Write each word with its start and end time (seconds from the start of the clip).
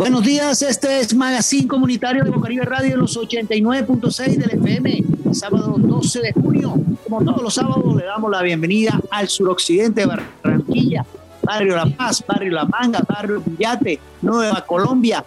Buenos 0.00 0.22
días, 0.22 0.62
este 0.62 1.00
es 1.00 1.14
Magazine 1.14 1.68
Comunitario 1.68 2.24
de 2.24 2.30
Bocaribe 2.30 2.64
Radio 2.64 2.96
los 2.96 3.18
89.6 3.18 4.36
del 4.38 4.52
FM, 4.52 5.04
sábado 5.34 5.74
12 5.76 6.20
de 6.22 6.32
junio. 6.32 6.74
Como 7.04 7.22
todos 7.22 7.42
los 7.42 7.52
sábados, 7.52 7.94
le 7.94 8.06
damos 8.06 8.30
la 8.30 8.40
bienvenida 8.40 8.98
al 9.10 9.28
suroccidente 9.28 10.00
de 10.00 10.06
Barranquilla, 10.06 11.04
Barrio 11.42 11.76
La 11.76 11.84
Paz, 11.84 12.24
Barrio 12.26 12.52
La 12.52 12.64
Manga, 12.64 13.04
Barrio 13.06 13.42
Villate, 13.44 14.00
Nueva 14.22 14.64
Colombia. 14.64 15.22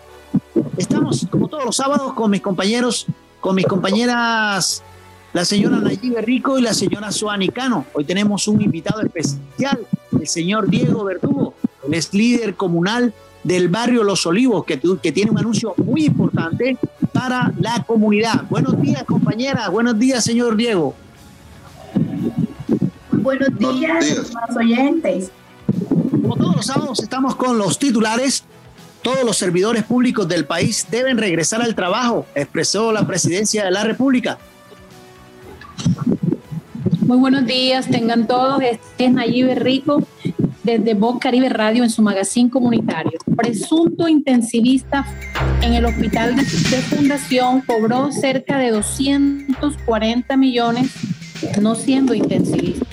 Estamos, 0.76 1.27
como 1.30 1.48
todos 1.48 1.66
los 1.66 1.76
sábados, 1.76 2.13
con 2.13 2.31
mis 2.31 2.41
compañeros, 2.41 3.05
con 3.41 3.53
mis 3.53 3.67
compañeras, 3.67 4.81
la 5.34 5.45
señora 5.45 5.77
Nayibe 5.77 6.20
Rico 6.23 6.58
y 6.58 6.63
la 6.63 6.73
señora 6.73 7.12
Suani 7.12 7.49
Cano. 7.49 7.85
Hoy 7.94 8.05
tenemos 8.05 8.48
un 8.48 8.59
invitado 8.59 9.02
especial, 9.02 9.85
el 10.20 10.27
señor 10.27 10.67
Diego 10.67 11.03
Verdugo. 11.03 11.53
Él 11.85 11.94
es 11.94 12.12
líder 12.12 12.55
comunal 12.55 13.13
del 13.43 13.70
barrio 13.70 14.03
Los 14.03 14.25
Olivos, 14.25 14.65
que, 14.65 14.79
que 15.02 15.11
tiene 15.11 15.31
un 15.31 15.38
anuncio 15.38 15.73
muy 15.77 16.05
importante 16.05 16.77
para 17.11 17.53
la 17.59 17.83
comunidad. 17.83 18.43
Buenos 18.49 18.81
días, 18.81 19.03
compañera. 19.03 19.69
Buenos 19.69 19.97
días, 19.99 20.23
señor 20.23 20.55
Diego. 20.55 20.95
Buenos 23.11 23.49
días, 23.57 24.31
oyentes. 24.57 25.31
Como 26.09 26.35
todos 26.35 26.55
los 26.55 26.66
sábados, 26.66 26.99
estamos 27.02 27.35
con 27.35 27.57
los 27.57 27.77
titulares. 27.77 28.43
Todos 29.02 29.25
los 29.25 29.35
servidores 29.35 29.83
públicos 29.83 30.27
del 30.30 30.45
país 30.45 30.88
deben 30.89 31.17
regresar 31.17 31.61
al 31.61 31.75
trabajo, 31.75 32.25
expresó 32.35 32.94
la 32.94 33.05
presidencia 33.05 33.66
de 33.66 33.71
la 33.71 33.83
República. 33.83 34.38
Muy 37.02 37.17
buenos 37.17 37.45
días, 37.45 37.89
tengan 37.89 38.27
todos. 38.27 38.61
Este 38.61 39.05
es 39.05 39.11
Nayib 39.11 39.57
Rico 39.57 40.02
desde 40.63 40.94
Voz 40.94 41.20
Caribe 41.20 41.49
Radio 41.49 41.84
en 41.84 41.90
su 41.90 42.02
magazine 42.02 42.49
comunitario. 42.49 43.19
Presunto 43.36 44.08
intensivista 44.08 45.06
en 45.61 45.73
el 45.73 45.86
hospital 45.86 46.36
de, 46.36 46.44
fundación 46.44 47.61
cobró 47.61 48.11
cerca 48.11 48.58
de 48.58 48.72
240 48.72 50.38
millones 50.38 50.91
no 51.61 51.75
siendo 51.75 52.14
intensivista. 52.14 52.86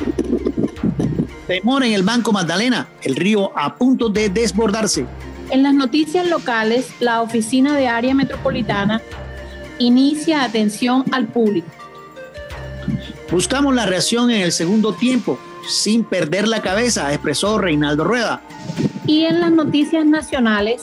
Temor 1.46 1.84
en 1.84 1.92
el 1.92 2.02
Banco 2.02 2.32
Magdalena, 2.32 2.88
el 3.02 3.16
río 3.16 3.56
a 3.56 3.76
punto 3.76 4.08
de 4.08 4.28
desbordarse. 4.28 5.06
En 5.50 5.62
las 5.62 5.74
noticias 5.74 6.28
locales, 6.28 6.88
la 7.00 7.22
oficina 7.22 7.76
de 7.76 7.88
área 7.88 8.14
metropolitana 8.14 9.00
inicia 9.78 10.44
atención 10.44 11.04
al 11.12 11.26
público. 11.26 11.68
Buscamos 13.30 13.74
la 13.74 13.86
reacción 13.86 14.30
en 14.30 14.42
el 14.42 14.52
segundo 14.52 14.92
tiempo 14.92 15.38
sin 15.68 16.04
perder 16.04 16.48
la 16.48 16.62
cabeza, 16.62 17.12
expresó 17.12 17.58
Reinaldo 17.58 18.04
Rueda. 18.04 18.42
Y 19.06 19.24
en 19.24 19.40
las 19.40 19.50
noticias 19.50 20.04
nacionales, 20.04 20.82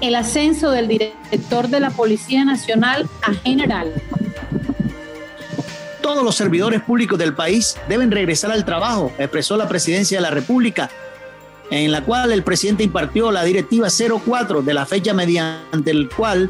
el 0.00 0.14
ascenso 0.14 0.70
del 0.70 0.88
director 0.88 1.68
de 1.68 1.80
la 1.80 1.90
Policía 1.90 2.44
Nacional 2.44 3.08
a 3.22 3.32
general. 3.34 3.92
Todos 6.02 6.22
los 6.22 6.36
servidores 6.36 6.82
públicos 6.82 7.18
del 7.18 7.34
país 7.34 7.76
deben 7.88 8.10
regresar 8.10 8.52
al 8.52 8.64
trabajo, 8.64 9.12
expresó 9.18 9.56
la 9.56 9.68
Presidencia 9.68 10.18
de 10.18 10.22
la 10.22 10.30
República, 10.30 10.90
en 11.70 11.90
la 11.90 12.04
cual 12.04 12.30
el 12.30 12.44
presidente 12.44 12.84
impartió 12.84 13.32
la 13.32 13.42
directiva 13.42 13.88
04 13.90 14.62
de 14.62 14.74
la 14.74 14.86
fecha 14.86 15.14
mediante 15.14 15.90
el 15.90 16.08
cual 16.08 16.48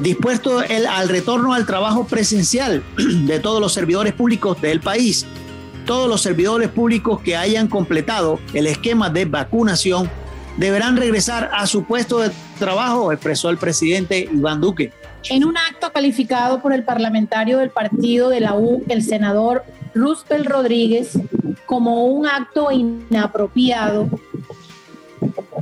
dispuesto 0.00 0.62
el, 0.62 0.86
al 0.86 1.08
retorno 1.08 1.54
al 1.54 1.64
trabajo 1.64 2.06
presencial 2.06 2.82
de 2.96 3.40
todos 3.40 3.60
los 3.60 3.72
servidores 3.72 4.12
públicos 4.12 4.60
del 4.60 4.80
país 4.80 5.26
todos 5.84 6.08
los 6.08 6.22
servidores 6.22 6.68
públicos 6.68 7.20
que 7.20 7.36
hayan 7.36 7.68
completado 7.68 8.38
el 8.54 8.66
esquema 8.66 9.10
de 9.10 9.24
vacunación 9.24 10.10
deberán 10.56 10.96
regresar 10.96 11.50
a 11.52 11.66
su 11.66 11.84
puesto 11.84 12.18
de 12.18 12.30
trabajo, 12.58 13.12
expresó 13.12 13.50
el 13.50 13.58
presidente 13.58 14.28
Iván 14.32 14.60
Duque. 14.60 14.92
En 15.30 15.44
un 15.44 15.56
acto 15.56 15.92
calificado 15.92 16.60
por 16.60 16.72
el 16.72 16.84
parlamentario 16.84 17.58
del 17.58 17.70
partido 17.70 18.28
de 18.28 18.40
la 18.40 18.54
U, 18.54 18.82
el 18.88 19.02
senador 19.02 19.64
Roosevelt 19.94 20.46
Rodríguez, 20.46 21.18
como 21.66 22.06
un 22.06 22.26
acto 22.26 22.70
inapropiado, 22.70 24.08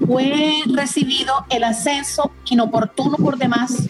fue 0.07 0.63
recibido 0.75 1.33
el 1.51 1.65
ascenso 1.65 2.33
inoportuno 2.47 3.17
por 3.17 3.37
demás 3.37 3.87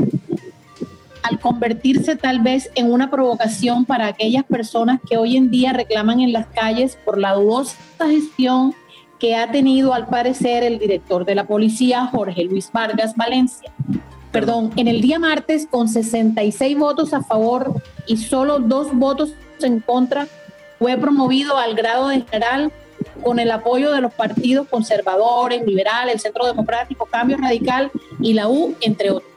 al 1.23 1.39
convertirse 1.39 2.17
tal 2.17 2.41
vez 2.41 2.71
en 2.75 2.93
una 2.93 3.11
provocación 3.11 3.85
para 3.85 4.07
aquellas 4.07 4.45
personas 4.45 5.01
que 5.09 5.17
hoy 5.17 5.37
en 5.37 5.51
día 5.51 5.73
reclaman 5.73 6.21
en 6.21 6.33
las 6.33 6.47
calles 6.47 6.99
por 7.05 7.19
la 7.19 7.35
dudosa 7.35 7.77
gestión 7.99 8.75
que 9.19 9.37
ha 9.37 9.51
tenido 9.51 9.93
al 9.93 10.09
parecer 10.09 10.63
el 10.65 10.79
director 10.79 11.25
de 11.25 11.35
la 11.35 11.47
policía, 11.47 12.07
Jorge 12.07 12.45
Luis 12.45 12.71
Vargas 12.73 13.15
Valencia. 13.15 13.71
Perdón, 14.33 14.71
en 14.77 14.89
el 14.89 15.01
día 15.01 15.19
martes, 15.19 15.67
con 15.71 15.89
66 15.89 16.79
votos 16.79 17.13
a 17.13 17.23
favor 17.23 17.83
y 18.07 18.17
solo 18.17 18.59
dos 18.59 18.95
votos 18.95 19.35
en 19.61 19.81
contra, 19.81 20.27
fue 20.79 20.97
promovido 20.97 21.59
al 21.59 21.75
grado 21.75 22.09
de 22.09 22.23
general 22.23 22.73
con 23.23 23.39
el 23.39 23.51
apoyo 23.51 23.93
de 23.93 24.01
los 24.01 24.15
partidos 24.15 24.69
conservadores, 24.69 25.67
liberales, 25.67 26.15
el 26.15 26.21
Centro 26.21 26.47
Democrático, 26.47 27.07
Cambio 27.07 27.37
Radical 27.37 27.91
y 28.21 28.33
la 28.35 28.49
U, 28.49 28.75
entre 28.81 29.11
otros. 29.11 29.30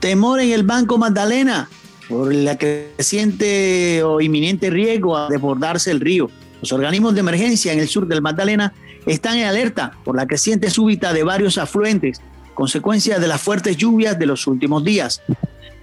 Temor 0.00 0.40
en 0.40 0.52
el 0.52 0.62
Banco 0.62 0.96
Magdalena 0.96 1.68
por 2.08 2.34
la 2.34 2.56
creciente 2.56 4.02
o 4.02 4.20
inminente 4.22 4.70
riesgo 4.70 5.16
a 5.16 5.28
desbordarse 5.28 5.90
el 5.90 6.00
río. 6.00 6.30
Los 6.62 6.72
organismos 6.72 7.14
de 7.14 7.20
emergencia 7.20 7.72
en 7.72 7.80
el 7.80 7.88
sur 7.88 8.08
del 8.08 8.22
Magdalena 8.22 8.72
están 9.06 9.36
en 9.36 9.44
alerta 9.44 9.92
por 10.02 10.16
la 10.16 10.26
creciente 10.26 10.70
súbita 10.70 11.12
de 11.12 11.22
varios 11.22 11.58
afluentes, 11.58 12.22
consecuencia 12.54 13.18
de 13.18 13.28
las 13.28 13.42
fuertes 13.42 13.76
lluvias 13.76 14.18
de 14.18 14.24
los 14.24 14.46
últimos 14.46 14.82
días. 14.84 15.22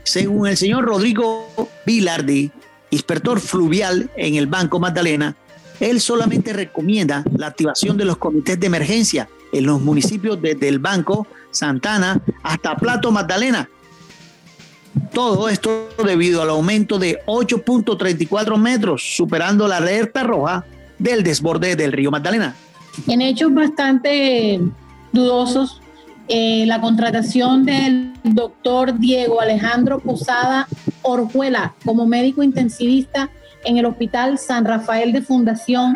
Según 0.04 0.48
el 0.48 0.58
señor 0.58 0.86
Rodrigo 0.86 1.70
Vilardi, 1.86 2.52
inspector 2.90 3.40
fluvial 3.40 4.10
en 4.18 4.34
el 4.34 4.48
Banco 4.48 4.80
Magdalena, 4.80 5.36
él 5.80 6.02
solamente 6.02 6.54
recomienda 6.54 7.24
la 7.36 7.48
activación 7.48 7.98
de 7.98 8.06
los 8.06 8.18
comités 8.18 8.60
de 8.60 8.66
emergencia 8.66 9.30
en 9.54 9.66
los 9.68 9.80
municipios 9.80 10.42
desde 10.42 10.68
el 10.68 10.80
Banco, 10.80 11.28
Santana, 11.52 12.20
hasta 12.44 12.76
Plato 12.76 13.12
Magdalena, 13.12 13.70
todo 15.14 15.50
esto 15.50 15.90
debido 16.04 16.42
al 16.42 16.50
aumento 16.50 17.00
de 17.00 17.20
8.34 17.26 18.58
metros, 18.58 19.16
superando 19.16 19.68
la 19.68 19.78
alerta 19.78 20.24
roja 20.24 20.66
del 21.00 21.24
desborde 21.24 21.76
del 21.76 21.92
río 21.92 22.12
Magdalena. 22.12 22.56
En 23.08 23.22
hechos 23.22 23.54
bastante 23.54 24.60
dudosos, 25.12 25.82
eh, 26.28 26.66
la 26.66 26.82
contratación 26.82 27.66
del 27.66 28.14
doctor 28.24 28.98
Diego 29.00 29.40
Alejandro 29.40 30.00
Posada 30.00 30.68
Orjuela 31.02 31.74
como 31.86 32.06
médico 32.06 32.44
intensivista 32.44 33.30
en 33.64 33.78
el 33.78 33.86
Hospital 33.86 34.38
San 34.38 34.66
Rafael 34.66 35.14
de 35.14 35.22
Fundación 35.22 35.96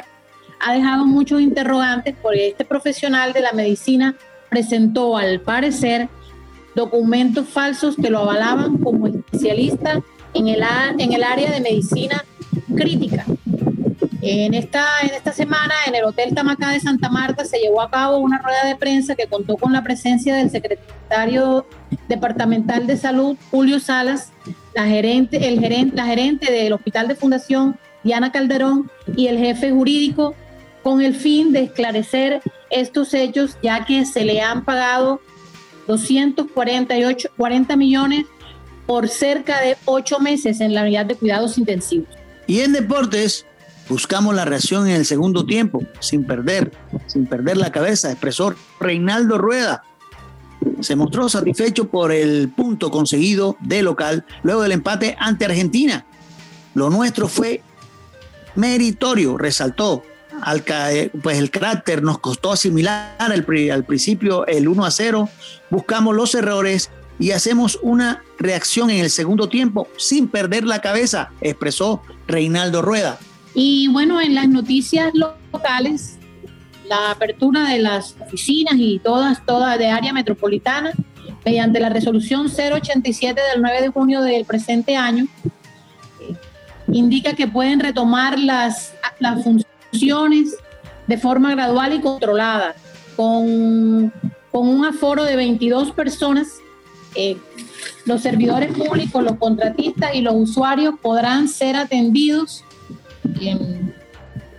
ha 0.61 0.73
dejado 0.73 1.06
muchos 1.06 1.41
interrogantes 1.41 2.16
porque 2.22 2.50
este 2.50 2.66
profesional 2.66 3.34
de 3.34 3.41
la 3.41 3.51
medicina 3.51 4.16
presentó 4.50 5.17
al 5.17 5.41
parecer 5.41 6.07
documentos 6.76 7.48
falsos 7.48 7.96
que 7.96 8.09
lo 8.09 8.20
avalaban 8.20 8.78
como 8.78 9.08
especialista 9.08 10.02
en 10.34 10.48
el, 10.48 10.64
en 10.98 11.14
el 11.14 11.24
área 11.24 11.52
de 11.52 11.62
medicina 11.62 12.24
crítica. 12.76 13.26
En 14.24 14.54
esta, 14.54 14.86
en 15.02 15.09
esta 15.09 15.34
semana, 15.34 15.74
en 15.88 15.96
el 15.96 16.04
Hotel 16.04 16.36
Tamacá 16.36 16.70
de 16.70 16.80
Santa 16.80 17.09
Marta, 17.09 17.44
se 17.44 17.58
llevó 17.58 17.82
a 17.82 17.90
cabo 17.90 18.20
una 18.20 18.38
rueda 18.38 18.66
de 18.66 18.76
prensa 18.76 19.16
que 19.16 19.26
contó 19.26 19.58
con 19.58 19.74
la 19.74 19.82
presencia 19.82 20.36
del 20.36 20.52
secretario 20.52 21.66
departamental 22.08 22.86
de 22.86 22.98
salud, 22.98 23.36
Julio 23.50 23.80
Salas, 23.80 24.32
la 24.76 24.86
gerente, 24.86 25.48
el 25.48 25.59
gerente, 25.59 25.96
la 25.96 26.06
gerente 26.06 26.52
del 26.52 26.72
Hospital 26.74 27.08
de 27.08 27.16
Fundación, 27.16 27.78
Diana 28.03 28.32
Calderón, 28.32 28.92
y 29.16 29.26
el 29.26 29.40
jefe 29.40 29.72
jurídico, 29.72 30.36
con 30.84 31.02
el 31.02 31.16
fin 31.16 31.52
de 31.52 31.64
esclarecer 31.64 32.41
estos 32.70 33.14
hechos, 33.16 33.58
ya 33.64 33.85
que 33.85 34.06
se 34.06 34.24
le 34.24 34.41
han 34.41 34.64
pagado 34.66 35.20
248 35.91 37.29
40 37.35 37.76
millones 37.76 38.26
por 38.85 39.09
cerca 39.09 39.61
de 39.61 39.78
ocho 39.85 40.20
meses 40.20 40.61
en 40.61 40.73
la 40.73 40.84
unidad 40.84 41.05
de 41.05 41.16
cuidados 41.16 41.58
intensivos. 41.58 42.08
Y 42.47 42.61
en 42.61 42.73
deportes, 42.73 43.46
buscamos 43.88 44.34
la 44.34 44.46
reacción 44.46 44.88
en 44.88 44.96
el 44.96 45.05
segundo 45.05 45.46
tiempo, 45.46 45.82
sin 45.99 46.26
perder, 46.26 46.72
sin 47.08 47.26
perder 47.26 47.58
la 47.58 47.72
cabeza, 47.72 48.11
expresó 48.11 48.55
Reinaldo 48.79 49.38
Rueda. 49.38 49.84
Se 50.79 50.96
mostró 50.96 51.28
satisfecho 51.28 51.90
por 51.90 52.11
el 52.11 52.49
punto 52.49 52.91
conseguido 52.91 53.58
de 53.61 53.82
local 53.82 54.26
luego 54.43 54.61
del 54.61 54.72
empate 54.72 55.16
ante 55.20 55.46
Argentina. 55.46 56.05
Lo 56.73 56.90
nuestro 56.90 57.28
fue 57.28 57.61
meritorio, 58.55 59.38
resaltó 59.38 60.03
al 60.43 60.64
pues 61.22 61.38
el 61.38 61.49
carácter 61.49 62.03
nos 62.03 62.20
costó 62.20 62.52
asimilar 62.52 63.16
al, 63.20 63.46
al 63.72 63.85
principio 63.85 64.46
el 64.47 64.67
1 64.67 64.85
a 64.85 64.91
0, 64.91 65.29
buscamos 65.70 66.16
los 66.16 66.35
errores 66.35 66.90
y 67.20 67.32
hacemos 67.32 67.79
una 67.84 68.23
reacción 68.40 68.90
en 68.90 68.99
el 68.99 69.09
segundo 69.09 69.47
tiempo 69.47 69.88
sin 69.97 70.28
perder 70.28 70.64
la 70.66 70.79
cabeza, 70.79 71.32
expresó 71.41 72.02
Reinaldo 72.28 72.82
Rueda. 72.82 73.20
Y 73.53 73.88
bueno, 73.90 74.22
en 74.22 74.34
las 74.34 74.47
noticias 74.47 75.11
locales, 75.14 76.17
la 76.88 77.11
apertura 77.11 77.70
de 77.70 77.79
las 77.79 78.16
oficinas 78.20 78.76
y 78.78 78.99
todas, 78.99 79.46
todas 79.46 79.78
de 79.78 79.88
área 79.88 80.14
metropolitana 80.14 80.91
mediante 81.46 81.79
la 81.79 81.90
resolución 81.90 82.47
087 82.47 83.40
del 83.53 83.61
9 83.61 83.82
de 83.82 83.90
junio 83.90 84.22
del 84.22 84.46
presente 84.46 84.96
año, 84.96 85.28
eh, 86.20 86.35
indica 86.91 87.34
que 87.34 87.47
pueden 87.47 87.79
retomar 87.79 88.40
las, 88.40 88.93
las 89.20 89.43
funciones 89.43 89.71
de 89.91 91.17
forma 91.17 91.52
gradual 91.52 91.93
y 91.93 92.02
controlada, 92.02 92.76
con, 93.16 94.11
con 94.52 94.67
un 94.67 94.85
aforo 94.85 95.23
de 95.23 95.35
22 95.35 95.91
personas. 95.91 96.59
Eh, 97.16 97.38
los 98.05 98.22
servidores 98.22 98.72
públicos, 98.72 99.23
los 99.23 99.35
contratistas 99.38 100.16
y 100.16 100.22
los 100.22 100.34
usuarios 100.35 100.96
podrán 101.02 101.47
ser 101.47 101.76
atendidos 101.76 102.64
en, 103.41 103.93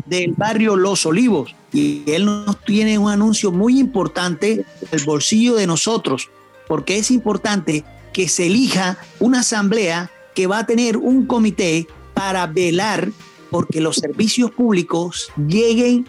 del 0.07 0.33
barrio 0.35 0.77
Los 0.77 1.05
Olivos 1.05 1.53
y 1.71 2.01
él 2.07 2.25
nos 2.25 2.59
tiene 2.65 2.97
un 2.97 3.11
anuncio 3.11 3.51
muy 3.51 3.77
importante 3.77 4.65
el 4.91 5.03
bolsillo 5.03 5.53
de 5.53 5.67
nosotros, 5.67 6.31
porque 6.67 6.97
es 6.97 7.11
importante 7.11 7.85
que 8.11 8.27
se 8.27 8.47
elija 8.47 8.97
una 9.19 9.41
asamblea 9.41 10.09
que 10.33 10.47
va 10.47 10.57
a 10.57 10.65
tener 10.65 10.97
un 10.97 11.27
comité 11.27 11.85
para 12.15 12.47
velar 12.47 13.11
porque 13.51 13.79
los 13.79 13.97
servicios 13.97 14.49
públicos 14.49 15.31
lleguen 15.37 16.07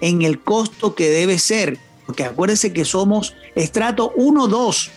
en 0.00 0.22
el 0.22 0.40
costo 0.40 0.94
que 0.94 1.10
debe 1.10 1.38
ser, 1.38 1.78
porque 2.06 2.24
acuérdense 2.24 2.72
que 2.72 2.84
somos 2.84 3.34
estrato 3.54 4.14
1-2 4.14 4.90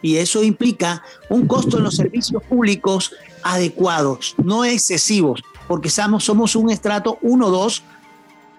y 0.00 0.16
eso 0.16 0.42
implica 0.42 1.02
un 1.28 1.46
costo 1.46 1.78
en 1.78 1.84
los 1.84 1.96
servicios 1.96 2.42
públicos 2.44 3.12
adecuados, 3.42 4.34
no 4.42 4.64
excesivos, 4.64 5.42
porque 5.66 5.90
somos, 5.90 6.24
somos 6.24 6.56
un 6.56 6.70
estrato 6.70 7.18
1-2, 7.22 7.82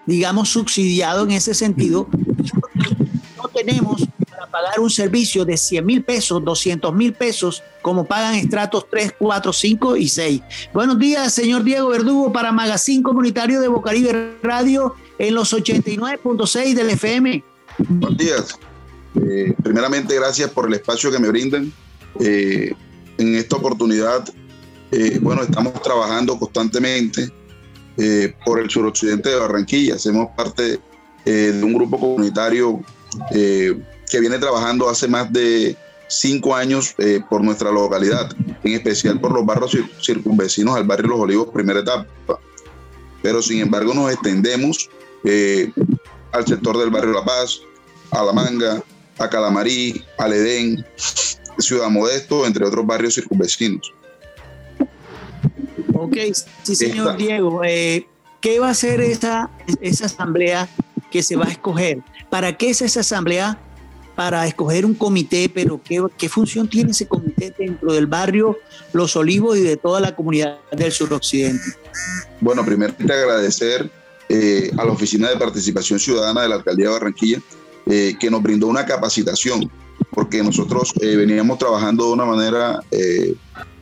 digamos, 0.06 0.50
subsidiado 0.50 1.24
en 1.24 1.32
ese 1.32 1.54
sentido. 1.54 2.08
No 3.36 3.48
tenemos 3.48 4.06
para 4.30 4.46
pagar 4.46 4.80
un 4.80 4.90
servicio 4.90 5.44
de 5.44 5.56
100 5.56 5.84
mil 5.84 6.04
pesos, 6.04 6.44
200 6.44 6.94
mil 6.94 7.14
pesos, 7.14 7.62
como 7.82 8.04
pagan 8.04 8.34
estratos 8.34 8.86
3, 8.90 9.14
4, 9.18 9.52
5 9.52 9.96
y 9.96 10.08
6. 10.08 10.42
Buenos 10.72 10.98
días, 10.98 11.32
señor 11.32 11.64
Diego 11.64 11.88
Verdugo, 11.88 12.32
para 12.32 12.52
Magazine 12.52 13.02
Comunitario 13.02 13.60
de 13.60 13.68
Bocaribe 13.68 14.36
Radio 14.42 14.94
en 15.18 15.34
los 15.34 15.52
89.6 15.54 16.74
del 16.74 16.90
FM. 16.90 17.49
Buenos 17.88 18.16
días. 18.18 18.58
Eh, 19.14 19.54
primeramente, 19.62 20.14
gracias 20.14 20.50
por 20.50 20.66
el 20.66 20.74
espacio 20.74 21.10
que 21.10 21.18
me 21.18 21.28
brindan. 21.28 21.72
Eh, 22.20 22.72
en 23.18 23.34
esta 23.34 23.56
oportunidad, 23.56 24.28
eh, 24.90 25.18
bueno, 25.20 25.42
estamos 25.42 25.80
trabajando 25.82 26.38
constantemente 26.38 27.30
por 28.46 28.58
el 28.58 28.70
suroccidente 28.70 29.28
de 29.28 29.36
Barranquilla. 29.36 29.96
Hacemos 29.96 30.28
parte 30.34 30.80
de 31.26 31.62
un 31.62 31.74
grupo 31.74 32.00
comunitario 32.00 32.80
que 33.30 34.20
viene 34.20 34.38
trabajando 34.38 34.88
hace 34.88 35.06
más 35.06 35.30
de 35.30 35.76
cinco 36.08 36.56
años 36.56 36.94
por 37.28 37.44
nuestra 37.44 37.70
localidad, 37.70 38.34
en 38.64 38.72
especial 38.72 39.20
por 39.20 39.32
los 39.32 39.44
barrios 39.44 39.76
circunvecinos 40.00 40.76
al 40.76 40.84
barrio 40.84 41.08
Los 41.08 41.20
Olivos, 41.20 41.48
primera 41.52 41.80
etapa. 41.80 42.06
Pero 43.20 43.42
sin 43.42 43.60
embargo 43.60 43.92
nos 43.92 44.10
extendemos 44.10 44.88
eh, 45.24 45.70
al 46.32 46.46
sector 46.46 46.78
del 46.78 46.90
barrio 46.90 47.12
La 47.12 47.24
Paz, 47.24 47.60
a 48.10 48.22
La 48.24 48.32
Manga, 48.32 48.82
a 49.18 49.28
Calamarí, 49.28 50.04
al 50.18 50.32
Edén, 50.32 50.84
Ciudad 51.58 51.88
Modesto, 51.88 52.46
entre 52.46 52.66
otros 52.66 52.86
barrios 52.86 53.14
circunvecinos. 53.14 53.92
Ok, 55.92 56.16
sí, 56.62 56.74
señor 56.74 57.16
Diego. 57.16 57.62
Eh, 57.64 58.06
¿Qué 58.40 58.58
va 58.58 58.70
a 58.70 58.74
ser 58.74 59.00
esa, 59.02 59.50
esa 59.80 60.06
asamblea 60.06 60.68
que 61.10 61.22
se 61.22 61.36
va 61.36 61.44
a 61.44 61.50
escoger? 61.50 61.98
¿Para 62.30 62.56
qué 62.56 62.70
es 62.70 62.80
esa 62.80 63.00
asamblea? 63.00 63.58
Para 64.16 64.46
escoger 64.46 64.84
un 64.84 64.94
comité, 64.94 65.50
pero 65.52 65.80
¿qué, 65.82 66.02
qué 66.16 66.28
función 66.28 66.68
tiene 66.68 66.90
ese 66.90 67.06
comité 67.06 67.54
dentro 67.56 67.92
del 67.92 68.06
barrio 68.06 68.58
Los 68.92 69.16
Olivos 69.16 69.56
y 69.56 69.62
de 69.62 69.76
toda 69.76 70.00
la 70.00 70.14
comunidad 70.14 70.58
del 70.72 70.92
suroccidente? 70.92 71.64
Bueno, 72.40 72.64
primero 72.64 72.94
agradecer 72.98 73.90
eh, 74.28 74.70
a 74.76 74.84
la 74.84 74.92
Oficina 74.92 75.28
de 75.28 75.36
Participación 75.36 75.98
Ciudadana 75.98 76.42
de 76.42 76.48
la 76.48 76.56
Alcaldía 76.56 76.86
de 76.86 76.92
Barranquilla, 76.92 77.40
eh, 77.86 78.16
que 78.18 78.30
nos 78.30 78.42
brindó 78.42 78.66
una 78.66 78.84
capacitación, 78.86 79.70
porque 80.12 80.42
nosotros 80.42 80.92
eh, 81.00 81.16
veníamos 81.16 81.58
trabajando 81.58 82.06
de 82.06 82.12
una 82.12 82.24
manera 82.24 82.80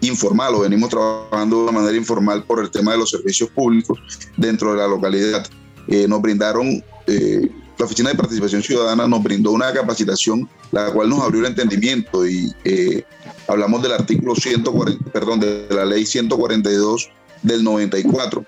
informal 0.00 0.54
o 0.54 0.60
venimos 0.60 0.90
trabajando 0.90 1.56
de 1.56 1.62
una 1.64 1.72
manera 1.72 1.96
informal 1.96 2.44
por 2.44 2.60
el 2.60 2.70
tema 2.70 2.92
de 2.92 2.98
los 2.98 3.10
servicios 3.10 3.50
públicos 3.50 3.98
dentro 4.36 4.72
de 4.72 4.78
la 4.78 4.86
localidad. 4.86 5.46
nos 6.08 6.22
brindaron, 6.22 6.82
la 7.06 7.84
Oficina 7.84 8.10
de 8.10 8.16
Participación 8.16 8.62
Ciudadana 8.62 9.06
nos 9.06 9.22
brindó 9.22 9.52
una 9.52 9.72
capacitación, 9.72 10.48
la 10.72 10.90
cual 10.92 11.08
nos 11.08 11.20
abrió 11.20 11.40
el 11.40 11.46
entendimiento 11.46 12.26
y 12.26 12.52
hablamos 13.46 13.82
del 13.82 13.92
artículo 13.92 14.34
140, 14.34 15.10
perdón, 15.10 15.40
de 15.40 15.66
la 15.70 15.84
ley 15.84 16.04
142 16.04 17.10
del 17.42 17.64
94 17.64 18.44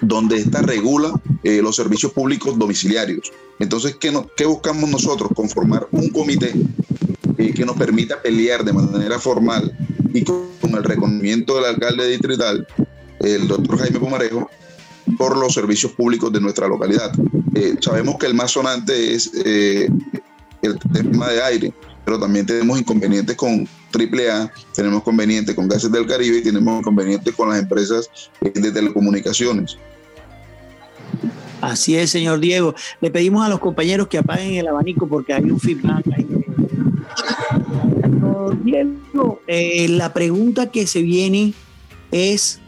donde 0.00 0.36
esta 0.36 0.62
regula 0.62 1.12
eh, 1.42 1.60
los 1.62 1.76
servicios 1.76 2.12
públicos 2.12 2.58
domiciliarios. 2.58 3.32
Entonces, 3.58 3.96
¿qué, 3.96 4.12
qué 4.36 4.46
buscamos 4.46 4.88
nosotros? 4.90 5.30
Conformar 5.34 5.86
un 5.90 6.08
comité 6.10 6.52
eh, 7.38 7.52
que 7.52 7.64
nos 7.64 7.76
permita 7.76 8.20
pelear 8.20 8.64
de 8.64 8.72
manera 8.72 9.18
formal 9.18 9.76
y 10.12 10.24
con, 10.24 10.44
el 10.74 10.82
reconocimiento 10.82 11.56
del 11.56 11.66
alcalde 11.66 12.08
distrital, 12.08 12.66
el 13.20 13.46
doctor 13.46 13.78
Jaime 13.78 14.00
Pomarejo, 14.00 14.50
por 15.18 15.36
los 15.36 15.54
servicios 15.54 15.92
públicos 15.92 16.32
de 16.32 16.40
nuestra 16.40 16.66
localidad. 16.66 17.12
Eh, 17.54 17.76
sabemos 17.80 18.16
que 18.16 18.26
el 18.26 18.34
más 18.34 18.50
sonante 18.50 19.14
es 19.14 19.30
el 19.34 20.78
tema 20.92 21.28
de 21.28 21.42
aire, 21.42 21.72
pero 22.04 22.18
también 22.18 22.46
tenemos 22.46 22.80
inconvenientes 22.80 23.36
con 23.36 23.68
AAA, 23.94 24.52
tenemos 24.74 25.00
inconvenientes 25.00 25.54
con 25.54 25.68
Gases 25.68 25.92
del 25.92 26.06
Caribe 26.06 26.38
y 26.38 26.42
tenemos 26.42 26.80
inconvenientes 26.80 27.34
con 27.34 27.48
las 27.48 27.60
empresas 27.60 28.10
eh, 28.40 28.50
de 28.54 28.72
telecomunicaciones. 28.72 29.76
Así 31.60 31.96
es, 31.96 32.10
señor 32.10 32.40
Diego. 32.40 32.74
Le 33.00 33.10
pedimos 33.10 33.44
a 33.44 33.48
los 33.48 33.58
compañeros 33.58 34.08
que 34.08 34.18
apaguen 34.18 34.56
el 34.56 34.68
abanico 34.68 35.06
porque 35.06 35.32
hay 35.32 35.50
un 35.50 35.58
feedback 35.58 36.04
ahí. 36.14 36.26
Diego, 38.62 39.40
eh, 39.46 39.88
la 39.88 40.12
pregunta 40.12 40.70
que 40.70 40.86
se 40.86 41.02
viene 41.02 41.54
es, 42.10 42.60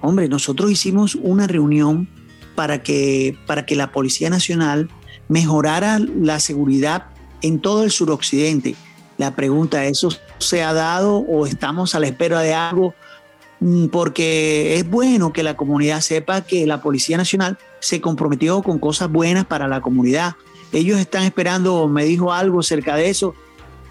hombre, 0.00 0.28
nosotros 0.28 0.70
hicimos 0.70 1.14
una 1.14 1.46
reunión 1.46 2.08
para 2.54 2.82
que, 2.82 3.36
para 3.46 3.66
que 3.66 3.76
la 3.76 3.92
Policía 3.92 4.30
Nacional 4.30 4.88
mejorara 5.28 5.98
la 5.98 6.40
seguridad 6.40 7.06
en 7.42 7.60
todo 7.60 7.84
el 7.84 7.90
suroccidente. 7.90 8.74
La 9.20 9.36
pregunta, 9.36 9.84
¿eso 9.84 10.08
se 10.38 10.62
ha 10.62 10.72
dado 10.72 11.18
o 11.18 11.46
estamos 11.46 11.94
a 11.94 12.00
la 12.00 12.06
espera 12.06 12.40
de 12.40 12.54
algo? 12.54 12.94
Mm, 13.60 13.88
porque 13.88 14.76
es 14.76 14.88
bueno 14.88 15.30
que 15.30 15.42
la 15.42 15.58
comunidad 15.58 16.00
sepa 16.00 16.40
que 16.40 16.66
la 16.66 16.80
Policía 16.80 17.18
Nacional 17.18 17.58
se 17.80 18.00
comprometió 18.00 18.62
con 18.62 18.78
cosas 18.78 19.12
buenas 19.12 19.44
para 19.44 19.68
la 19.68 19.82
comunidad. 19.82 20.36
Ellos 20.72 20.98
están 20.98 21.24
esperando, 21.24 21.86
me 21.86 22.06
dijo 22.06 22.32
algo 22.32 22.60
acerca 22.60 22.96
de 22.96 23.10
eso. 23.10 23.34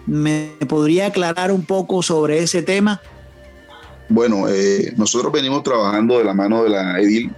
¿Me 0.07 0.49
podría 0.67 1.05
aclarar 1.05 1.51
un 1.51 1.63
poco 1.63 2.01
sobre 2.01 2.39
ese 2.39 2.63
tema? 2.63 2.99
Bueno, 4.07 4.49
eh, 4.49 4.95
nosotros 4.97 5.31
venimos 5.31 5.61
trabajando 5.61 6.17
de 6.17 6.23
la 6.23 6.33
mano 6.33 6.63
de 6.63 6.71
la 6.71 6.99
edil 6.99 7.31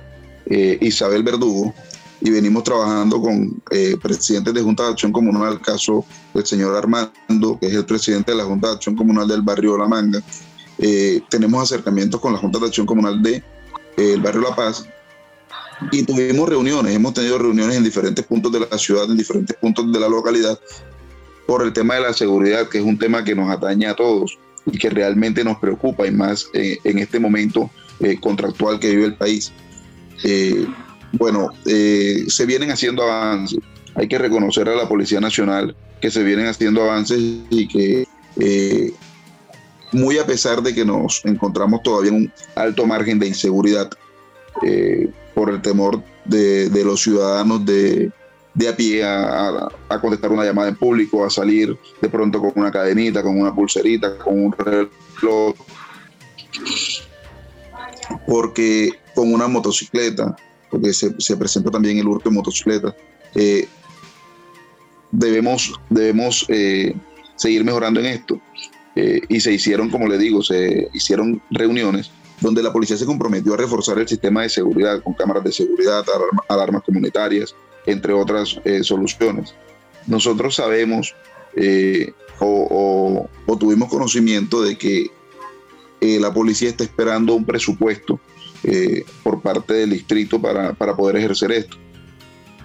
eh, 0.46 0.78
Isabel 0.80 1.24
Verdugo, 1.24 1.74
y 2.22 2.30
venimos 2.30 2.64
trabajando 2.64 3.20
con 3.20 3.62
eh, 3.72 3.98
presidentes 4.02 4.54
de 4.54 4.62
Junta 4.62 4.84
de 4.84 4.90
Acción 4.92 5.12
Comunal, 5.12 5.54
el 5.54 5.62
caso 5.62 6.06
del 6.34 6.46
señor 6.46 6.76
Armando, 6.76 7.58
que 7.60 7.68
es 7.68 7.74
el 7.74 7.86
presidente 7.86 8.32
de 8.32 8.38
la 8.38 8.46
Junta 8.46 8.68
de 8.68 8.74
Acción 8.76 8.96
Comunal 8.96 9.28
del 9.28 9.42
barrio 9.42 9.78
La 9.78 9.88
Manga. 9.88 10.22
Eh, 10.78 11.22
tenemos 11.30 11.64
acercamientos 11.64 12.22
con 12.22 12.34
la 12.34 12.40
Junta 12.40 12.60
de 12.60 12.68
Acción 12.68 12.86
Comunal 12.86 13.22
del 13.22 13.44
de, 13.98 14.14
eh, 14.14 14.18
barrio 14.22 14.42
La 14.42 14.56
Paz 14.56 14.86
y 15.92 16.04
tuvimos 16.04 16.48
reuniones, 16.48 16.96
hemos 16.96 17.14
tenido 17.14 17.40
reuniones 17.40 17.76
en 17.76 17.84
diferentes 17.84 18.24
puntos 18.26 18.52
de 18.52 18.60
la 18.60 18.78
ciudad, 18.78 19.10
en 19.10 19.18
diferentes 19.18 19.56
puntos 19.58 19.92
de 19.92 20.00
la 20.00 20.08
localidad, 20.08 20.60
por 21.48 21.64
el 21.64 21.74
tema 21.74 21.96
de 21.96 22.02
la 22.02 22.14
seguridad, 22.14 22.70
que 22.70 22.78
es 22.78 22.84
un 22.84 23.00
tema 23.00 23.24
que 23.24 23.34
nos 23.34 23.50
atañe 23.50 23.88
a 23.88 23.96
todos 23.96 24.38
y 24.66 24.78
que 24.78 24.92
realmente 24.92 25.44
nos 25.44 25.58
preocupa 25.58 26.06
y 26.06 26.12
más 26.12 26.48
eh, 26.54 26.78
en 26.84 27.00
este 27.00 27.20
momento 27.20 27.72
eh, 28.00 28.20
contractual 28.20 28.80
que 28.80 28.92
vive 28.92 29.06
el 29.06 29.16
país. 29.16 29.52
Eh, 31.14 31.18
bueno, 31.18 31.50
se 31.66 32.46
vienen 32.46 32.72
haciendo 32.72 33.04
avances. 33.04 33.60
Hay 33.96 34.08
que 34.08 34.18
reconocer 34.18 34.70
a 34.70 34.76
la 34.76 34.88
Policía 34.88 35.20
Nacional 35.20 35.76
que 36.00 36.10
se 36.10 36.24
vienen 36.24 36.48
haciendo 36.48 36.84
avances 36.84 37.20
y 37.50 37.68
que 37.68 38.08
muy 39.92 40.18
a 40.18 40.26
pesar 40.26 40.62
de 40.62 40.74
que 40.74 40.86
nos 40.86 41.22
encontramos 41.26 41.84
todavía 41.84 42.12
en 42.12 42.16
un 42.16 42.34
alto 42.56 42.86
margen 42.86 43.20
de 43.20 43.28
inseguridad 43.28 43.90
por 45.36 45.50
el 45.50 45.62
temor 45.62 46.02
de, 46.26 46.84
los 46.84 47.02
ciudadanos 47.02 47.66
de, 47.66 48.12
de 48.54 48.68
a 48.68 48.76
pie 48.76 49.04
a, 49.04 49.70
contestar 50.02 50.32
una 50.32 50.44
llamada 50.44 50.70
en 50.70 50.76
público, 50.76 51.26
a 51.26 51.30
salir 51.30 51.78
de 52.02 52.10
pronto 52.10 52.40
con 52.40 52.52
una 52.56 52.72
cadenita, 52.72 53.22
con 53.24 53.40
una 53.40 53.54
pulserita, 53.54 54.18
con 54.18 54.46
un 54.46 54.52
reloj, 54.52 55.56
porque 58.28 58.92
con 59.16 59.34
una 59.34 59.48
motocicleta, 59.48 60.36
porque 60.72 60.94
se, 60.94 61.14
se 61.20 61.38
presenta 61.38 61.70
también 61.70 62.00
el 62.00 62.08
hurto 62.08 62.30
de 62.30 62.36
motocicleta, 62.36 62.96
eh, 63.36 63.68
debemos, 65.12 65.74
debemos 65.90 66.46
eh, 66.50 66.96
seguir 67.36 67.64
mejorando 67.64 68.00
en 68.00 68.08
esto. 68.08 68.40
Eh, 68.96 69.22
y 69.30 69.40
se 69.40 69.54
hicieron, 69.54 69.90
como 69.90 70.08
le 70.08 70.18
digo, 70.18 70.44
se 70.44 70.90
hicieron 70.94 71.42
reuniones 71.50 72.12
donde 72.42 72.64
la 72.64 72.74
policía 72.74 72.98
se 72.98 73.06
comprometió 73.06 73.54
a 73.54 73.58
reforzar 73.58 74.00
el 74.00 74.08
sistema 74.08 74.42
de 74.42 74.50
seguridad 74.50 75.02
con 75.04 75.14
cámaras 75.14 75.44
de 75.44 75.52
seguridad, 75.52 76.04
alarmas 76.50 76.82
comunitarias, 76.84 77.56
entre 77.86 78.14
otras 78.14 78.60
eh, 78.66 78.84
soluciones. 78.84 79.54
Nosotros 80.08 80.56
sabemos 80.56 81.14
o, 82.40 83.30
tuvimos 83.60 83.90
conocimiento 83.90 84.64
de 84.64 84.76
que 84.76 85.12
la 86.20 86.34
policía 86.34 86.70
está 86.70 86.84
esperando 86.84 87.36
un 87.36 87.46
presupuesto 87.46 88.20
por 89.24 89.42
parte 89.42 89.74
del 89.74 89.92
distrito 89.92 90.42
para, 90.42 90.96
poder 90.96 91.18
ejercer 91.18 91.52
esto. 91.52 91.78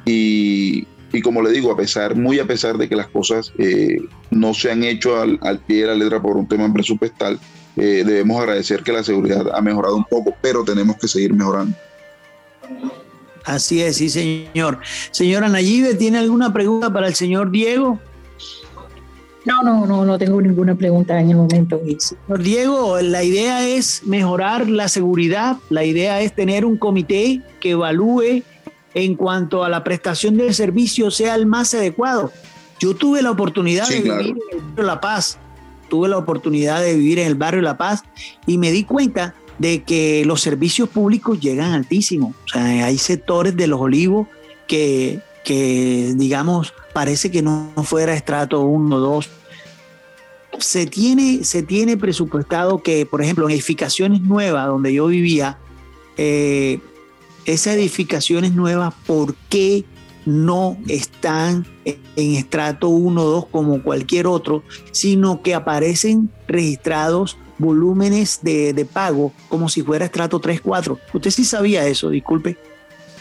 Y, 0.04 0.86
como 1.22 1.42
le 1.42 1.50
digo, 1.50 1.72
a 1.72 1.76
pesar, 1.76 2.14
muy 2.14 2.38
a 2.38 2.46
pesar 2.46 2.76
de 2.76 2.88
que 2.88 2.96
las 2.96 3.08
cosas 3.08 3.52
no 4.30 4.54
se 4.54 4.70
han 4.70 4.84
hecho 4.84 5.20
al, 5.20 5.38
al, 5.42 5.60
pie 5.60 5.82
de 5.82 5.86
la 5.88 5.94
letra 5.94 6.20
por 6.20 6.36
un 6.36 6.46
tema 6.46 6.70
presupuestal, 6.72 7.40
debemos 7.74 8.40
agradecer 8.40 8.82
que 8.82 8.92
la 8.92 9.02
seguridad 9.02 9.46
ha 9.54 9.60
mejorado 9.60 9.96
un 9.96 10.04
poco, 10.04 10.34
pero 10.42 10.62
tenemos 10.64 10.96
que 10.96 11.08
seguir 11.08 11.32
mejorando. 11.32 11.76
Así 13.46 13.80
es, 13.80 13.96
sí, 13.96 14.10
señor. 14.10 14.80
Señora 15.12 15.48
Nayibe, 15.48 15.94
¿tiene 15.94 16.18
alguna 16.18 16.52
pregunta 16.52 16.92
para 16.92 17.06
el 17.06 17.14
señor 17.14 17.52
Diego? 17.52 18.00
No, 19.46 19.62
no, 19.62 19.86
no, 19.86 20.04
no 20.04 20.18
tengo 20.18 20.42
ninguna 20.42 20.74
pregunta 20.74 21.20
en 21.20 21.30
el 21.30 21.36
momento. 21.36 21.80
Señor 21.98 22.42
Diego, 22.42 23.00
la 23.00 23.22
idea 23.22 23.66
es 23.66 24.02
mejorar 24.04 24.68
la 24.68 24.88
seguridad, 24.88 25.56
la 25.70 25.84
idea 25.84 26.20
es 26.20 26.34
tener 26.34 26.64
un 26.64 26.76
comité 26.76 27.40
que 27.60 27.70
evalúe 27.70 28.42
en 28.92 29.14
cuanto 29.14 29.62
a 29.62 29.68
la 29.68 29.84
prestación 29.84 30.36
del 30.36 30.52
servicio 30.52 31.12
sea 31.12 31.36
el 31.36 31.46
más 31.46 31.72
adecuado. 31.74 32.32
Yo 32.80 32.96
tuve 32.96 33.22
la 33.22 33.30
oportunidad 33.30 33.88
de 33.88 34.00
vivir 34.00 34.40
en 34.50 34.58
el 34.58 34.64
barrio 34.64 34.84
La 34.84 35.00
Paz, 35.00 35.38
tuve 35.88 36.08
la 36.08 36.18
oportunidad 36.18 36.82
de 36.82 36.94
vivir 36.94 37.20
en 37.20 37.28
el 37.28 37.36
barrio 37.36 37.62
La 37.62 37.78
Paz 37.78 38.02
y 38.46 38.58
me 38.58 38.72
di 38.72 38.82
cuenta 38.82 39.34
de 39.58 39.84
que 39.84 40.24
los 40.26 40.40
servicios 40.40 40.88
públicos 40.88 41.40
llegan 41.40 41.72
altísimos. 41.72 42.34
O 42.46 42.48
sea, 42.48 42.84
hay 42.84 42.98
sectores 42.98 43.56
de 43.56 43.68
los 43.68 43.80
olivos 43.80 44.26
que, 44.66 45.20
digamos, 46.16 46.74
parece 46.92 47.30
que 47.30 47.42
no 47.42 47.70
fuera 47.84 48.12
estrato 48.12 48.62
1 48.62 48.96
o 48.96 48.98
2. 48.98 49.30
Se 50.58 50.86
tiene, 50.86 51.44
se 51.44 51.62
tiene 51.62 51.96
presupuestado 51.96 52.82
que, 52.82 53.06
por 53.06 53.22
ejemplo, 53.22 53.46
en 53.46 53.52
edificaciones 53.52 54.22
nuevas 54.22 54.66
donde 54.66 54.92
yo 54.92 55.06
vivía, 55.06 55.58
eh, 56.16 56.80
esas 57.44 57.74
edificaciones 57.74 58.54
nuevas, 58.54 58.94
¿por 59.06 59.34
qué 59.48 59.84
no 60.26 60.76
están 60.88 61.64
en 61.84 62.34
estrato 62.34 62.88
1 62.88 63.22
o 63.22 63.24
2 63.24 63.46
como 63.46 63.82
cualquier 63.82 64.26
otro, 64.26 64.64
sino 64.90 65.40
que 65.40 65.54
aparecen 65.54 66.30
registrados 66.48 67.38
volúmenes 67.58 68.40
de, 68.42 68.86
pago 68.92 69.32
como 69.48 69.68
si 69.68 69.82
fuera 69.82 70.04
estrato 70.04 70.40
3, 70.40 70.60
4. 70.60 70.98
Usted 71.14 71.30
sí 71.30 71.44
sabía 71.44 71.86
eso, 71.86 72.10
disculpe. 72.10 72.56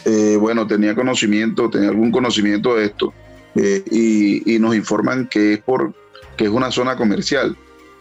Eh, 0.04 0.36
bueno, 0.38 0.66
tenía 0.66 0.94
conocimiento, 0.94 1.70
tenía 1.70 1.88
algún 1.88 2.10
conocimiento 2.10 2.76
de 2.76 2.86
esto 2.86 3.12
eh, 3.54 3.82
y, 3.90 4.58
nos 4.58 4.74
informan 4.76 5.28
que 5.28 5.54
es 5.54 5.58
por 5.60 5.94
que 6.36 6.44
es 6.44 6.50
una 6.50 6.70
zona 6.70 6.96
comercial, 6.96 7.56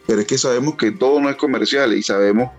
pero 0.08 0.22
es 0.22 0.28
que 0.28 0.38
sabemos 0.38 0.76
que 0.76 0.92
todo 0.92 1.20
no 1.20 1.30
es 1.30 1.36
comercial 1.36 1.94
y 1.94 2.04
sabemos 2.04 2.52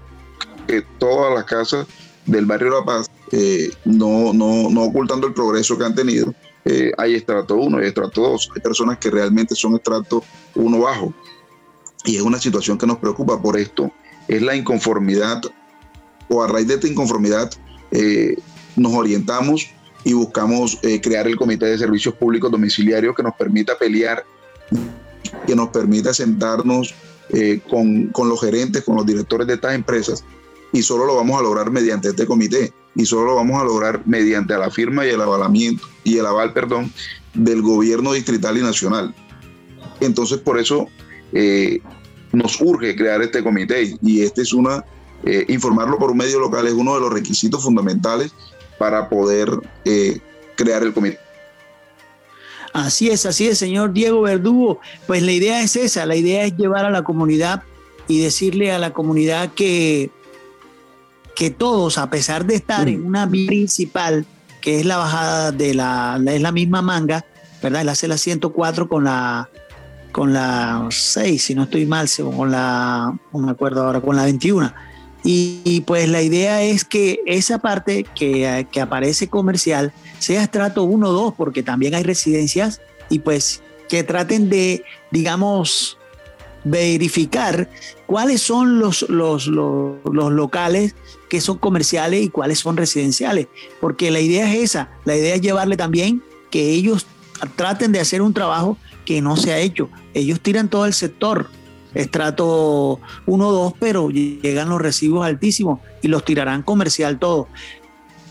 que 0.66 0.82
todas 0.98 1.34
las 1.34 1.44
casas 1.44 1.86
del 2.24 2.46
barrio 2.46 2.70
La 2.70 2.84
Paz, 2.84 3.10
eh, 3.32 3.70
no, 3.84 4.32
no, 4.32 4.68
no 4.70 4.82
ocultando 4.82 5.26
el 5.26 5.34
progreso 5.34 5.78
que 5.78 5.84
han 5.84 5.94
tenido, 5.94 6.34
hay 6.98 7.14
estrato 7.14 7.54
1 7.54 7.80
y 7.80 7.86
estrato 7.86 8.22
2. 8.22 8.50
Hay 8.56 8.60
personas 8.60 8.98
que 8.98 9.08
realmente 9.08 9.54
son 9.54 9.76
estrato 9.76 10.24
1 10.56 10.80
bajo. 10.80 11.14
Y 12.04 12.16
es 12.16 12.22
una 12.22 12.40
situación 12.40 12.76
que 12.76 12.88
nos 12.88 12.98
preocupa 12.98 13.40
por 13.40 13.56
esto, 13.56 13.92
es 14.28 14.42
la 14.42 14.56
inconformidad 14.56 15.42
o 16.28 16.42
a 16.42 16.48
raíz 16.48 16.66
de 16.66 16.74
esta 16.74 16.88
inconformidad 16.88 17.50
eh, 17.90 18.36
nos 18.76 18.92
orientamos 18.92 19.68
y 20.04 20.12
buscamos 20.12 20.78
eh, 20.82 21.00
crear 21.00 21.26
el 21.26 21.36
Comité 21.36 21.66
de 21.66 21.78
Servicios 21.78 22.14
Públicos 22.14 22.50
Domiciliarios 22.50 23.14
que 23.14 23.22
nos 23.22 23.34
permita 23.34 23.76
pelear, 23.78 24.24
que 25.46 25.56
nos 25.56 25.68
permita 25.68 26.12
sentarnos 26.12 26.94
eh, 27.30 27.60
con, 27.68 28.06
con, 28.08 28.28
los 28.28 28.40
gerentes, 28.40 28.84
con 28.84 28.96
los 28.96 29.06
directores 29.06 29.46
de 29.46 29.54
estas 29.54 29.74
empresas 29.74 30.24
y 30.72 30.82
solo 30.82 31.06
lo 31.06 31.16
vamos 31.16 31.40
a 31.40 31.42
lograr 31.42 31.70
mediante 31.70 32.08
este 32.08 32.26
comité 32.26 32.72
y 32.94 33.04
solo 33.04 33.26
lo 33.26 33.34
vamos 33.36 33.60
a 33.60 33.64
lograr 33.64 34.02
mediante 34.06 34.56
la 34.56 34.70
firma 34.70 35.06
y 35.06 35.10
el 35.10 35.20
avalamiento 35.20 35.86
y 36.04 36.18
el 36.18 36.26
aval, 36.26 36.52
perdón, 36.52 36.92
del 37.34 37.62
gobierno 37.62 38.12
distrital 38.12 38.58
y 38.58 38.62
nacional. 38.62 39.14
Entonces, 40.00 40.38
por 40.38 40.58
eso 40.58 40.88
eh, 41.32 41.80
nos 42.32 42.60
urge 42.60 42.96
crear 42.96 43.22
este 43.22 43.42
comité 43.42 43.96
y 44.02 44.22
este 44.22 44.42
es 44.42 44.52
una, 44.52 44.84
eh, 45.24 45.44
informarlo 45.48 45.98
por 45.98 46.10
un 46.10 46.18
medio 46.18 46.38
local 46.38 46.66
es 46.66 46.74
uno 46.74 46.94
de 46.94 47.00
los 47.00 47.12
requisitos 47.12 47.64
fundamentales 47.64 48.32
para 48.78 49.08
poder 49.08 49.50
crear 50.56 50.82
el 50.82 50.92
comité. 50.92 51.25
Así 52.76 53.08
es, 53.08 53.24
así 53.24 53.48
es, 53.48 53.58
señor 53.58 53.92
Diego 53.92 54.22
Verdugo. 54.22 54.80
Pues 55.06 55.22
la 55.22 55.32
idea 55.32 55.62
es 55.62 55.76
esa, 55.76 56.04
la 56.04 56.14
idea 56.14 56.44
es 56.44 56.56
llevar 56.56 56.84
a 56.84 56.90
la 56.90 57.02
comunidad 57.02 57.62
y 58.06 58.20
decirle 58.20 58.70
a 58.70 58.78
la 58.78 58.92
comunidad 58.92 59.52
que, 59.54 60.10
que 61.34 61.50
todos, 61.50 61.96
a 61.96 62.10
pesar 62.10 62.44
de 62.44 62.54
estar 62.54 62.88
en 62.88 63.06
una 63.06 63.24
vía 63.24 63.46
principal, 63.46 64.26
que 64.60 64.80
es 64.80 64.86
la 64.86 64.98
bajada 64.98 65.52
de 65.52 65.74
la, 65.74 66.20
es 66.26 66.42
la 66.42 66.52
misma 66.52 66.82
manga, 66.82 67.24
¿verdad? 67.62 67.82
La 67.84 67.92
hace 67.92 68.08
la 68.08 68.18
104 68.18 68.88
con 68.88 69.04
la 69.04 69.48
con 70.12 70.32
la 70.32 70.86
6, 70.90 71.44
si 71.44 71.54
no 71.54 71.64
estoy 71.64 71.84
mal, 71.84 72.08
con 72.16 72.50
la, 72.50 73.14
no 73.34 73.38
me 73.38 73.50
acuerdo 73.50 73.84
ahora, 73.84 74.00
con 74.00 74.16
la 74.16 74.24
21. 74.24 74.72
Y, 75.28 75.82
pues 75.88 76.08
la 76.08 76.22
idea 76.22 76.62
es 76.62 76.84
que 76.84 77.20
esa 77.26 77.58
parte 77.58 78.06
que, 78.14 78.64
que 78.70 78.80
aparece 78.80 79.26
comercial 79.26 79.92
sea 80.20 80.44
estrato 80.44 80.84
1 80.84 81.08
o 81.08 81.12
2, 81.12 81.34
porque 81.36 81.64
también 81.64 81.96
hay 81.96 82.04
residencias 82.04 82.80
y 83.08 83.18
pues 83.18 83.60
que 83.88 84.04
traten 84.04 84.48
de, 84.48 84.84
digamos, 85.10 85.98
verificar 86.62 87.68
cuáles 88.06 88.40
son 88.40 88.78
los, 88.78 89.02
los, 89.08 89.48
los, 89.48 90.02
los, 90.04 90.32
locales 90.32 90.94
que 91.28 91.40
son 91.40 91.58
comerciales 91.58 92.24
y 92.24 92.28
cuáles 92.28 92.60
son 92.60 92.76
residenciales. 92.76 93.48
Porque 93.80 94.12
la 94.12 94.20
idea 94.20 94.52
es 94.52 94.60
esa, 94.60 94.90
la 95.04 95.16
idea 95.16 95.34
es 95.34 95.40
llevarle 95.40 95.76
también 95.76 96.22
que 96.52 96.70
ellos 96.70 97.04
traten 97.56 97.90
de 97.90 97.98
hacer 97.98 98.22
un 98.22 98.32
trabajo 98.32 98.78
que 99.04 99.20
no 99.20 99.36
se 99.36 99.52
ha 99.52 99.58
hecho. 99.58 99.88
Ellos 100.14 100.40
tiran 100.40 100.68
todo 100.68 100.86
el 100.86 100.94
sector, 100.94 101.50
estrato 101.96 103.00
1 103.26 103.50
2, 103.52 103.74
pero 103.78 104.10
llegan 104.10 104.68
los 104.68 104.80
recibos 104.80 105.26
altísimos 105.26 105.80
y 106.02 106.08
los 106.08 106.24
tirarán 106.24 106.62
comercial 106.62 107.18
todo. 107.18 107.48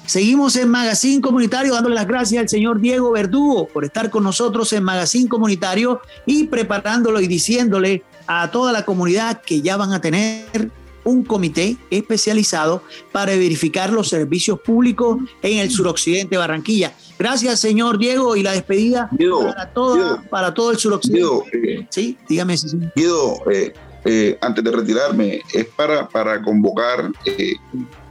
Seguimos 0.06 0.56
en 0.56 0.70
Magazine 0.70 1.20
Comunitario 1.20 1.74
dándole 1.74 1.96
las 1.96 2.08
gracias 2.08 2.42
al 2.42 2.50
señor 2.50 2.80
Diego 2.80 3.12
Verdugo 3.12 3.68
por 3.68 3.86
estar 3.86 4.12
con 4.12 4.24
nosotros 4.24 4.72
en 4.74 4.84
Magazine 4.84 5.28
Comunitario 5.28 6.00
y 6.28 6.44
preparándolo 6.46 7.20
y 7.20 7.28
diciéndole 7.28 8.04
a 8.28 8.52
toda 8.52 8.72
la 8.72 8.86
comunidad 8.86 9.42
que 9.42 9.62
ya 9.62 9.78
van 9.78 9.94
a 9.94 10.02
tener 10.02 10.72
un 11.04 11.24
comité 11.24 11.78
especializado 11.90 12.84
para 13.12 13.36
verificar 13.36 13.92
los 13.92 14.10
servicios 14.10 14.60
públicos 14.60 15.18
en 15.42 15.60
el 15.60 15.72
suroccidente 15.72 16.36
de 16.36 16.38
Barranquilla. 16.38 16.94
Gracias, 17.18 17.60
señor 17.60 17.98
Diego, 17.98 18.36
y 18.36 18.44
la 18.44 18.52
despedida 18.52 19.10
para, 19.10 19.74
todo, 19.74 20.22
para 20.30 20.54
todo 20.54 20.72
el 20.72 20.78
suroccidente. 20.78 21.50
Eh, 21.54 21.88
sí, 21.90 22.18
dígame. 22.28 22.58
Sí, 22.58 22.78
Guido, 22.96 23.38
eh, 23.52 23.74
eh, 24.04 24.38
antes 24.42 24.64
de 24.64 24.72
retirarme, 24.72 25.42
es 25.54 25.66
para, 25.66 26.08
para 26.10 26.42
convocar 26.42 27.12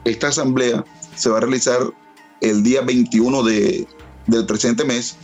esta 0.04 0.28
asamblea. 0.28 0.84
Se 1.14 1.28
va 1.28 1.38
a 1.38 1.40
realizar 1.40 1.80
el 2.40 2.62
día 2.62 2.80
21 2.82 3.42
de, 3.42 3.86
del 4.26 4.46
presente 4.46 4.84
mes 4.84 5.16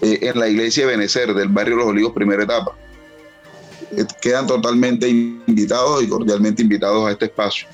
eh, 0.00 0.18
en 0.22 0.38
la 0.38 0.48
iglesia 0.48 0.86
de 0.86 0.92
Benecer 0.92 1.34
del 1.34 1.48
barrio 1.48 1.76
Los 1.76 1.86
Olivos, 1.86 2.12
primera 2.12 2.42
etapa. 2.42 2.72
Eh, 3.92 4.04
quedan 4.20 4.46
totalmente 4.46 5.08
invitados 5.08 6.02
y 6.02 6.08
cordialmente 6.08 6.62
invitados 6.62 7.06
a 7.08 7.12
este 7.12 7.26
espacio. 7.26 7.66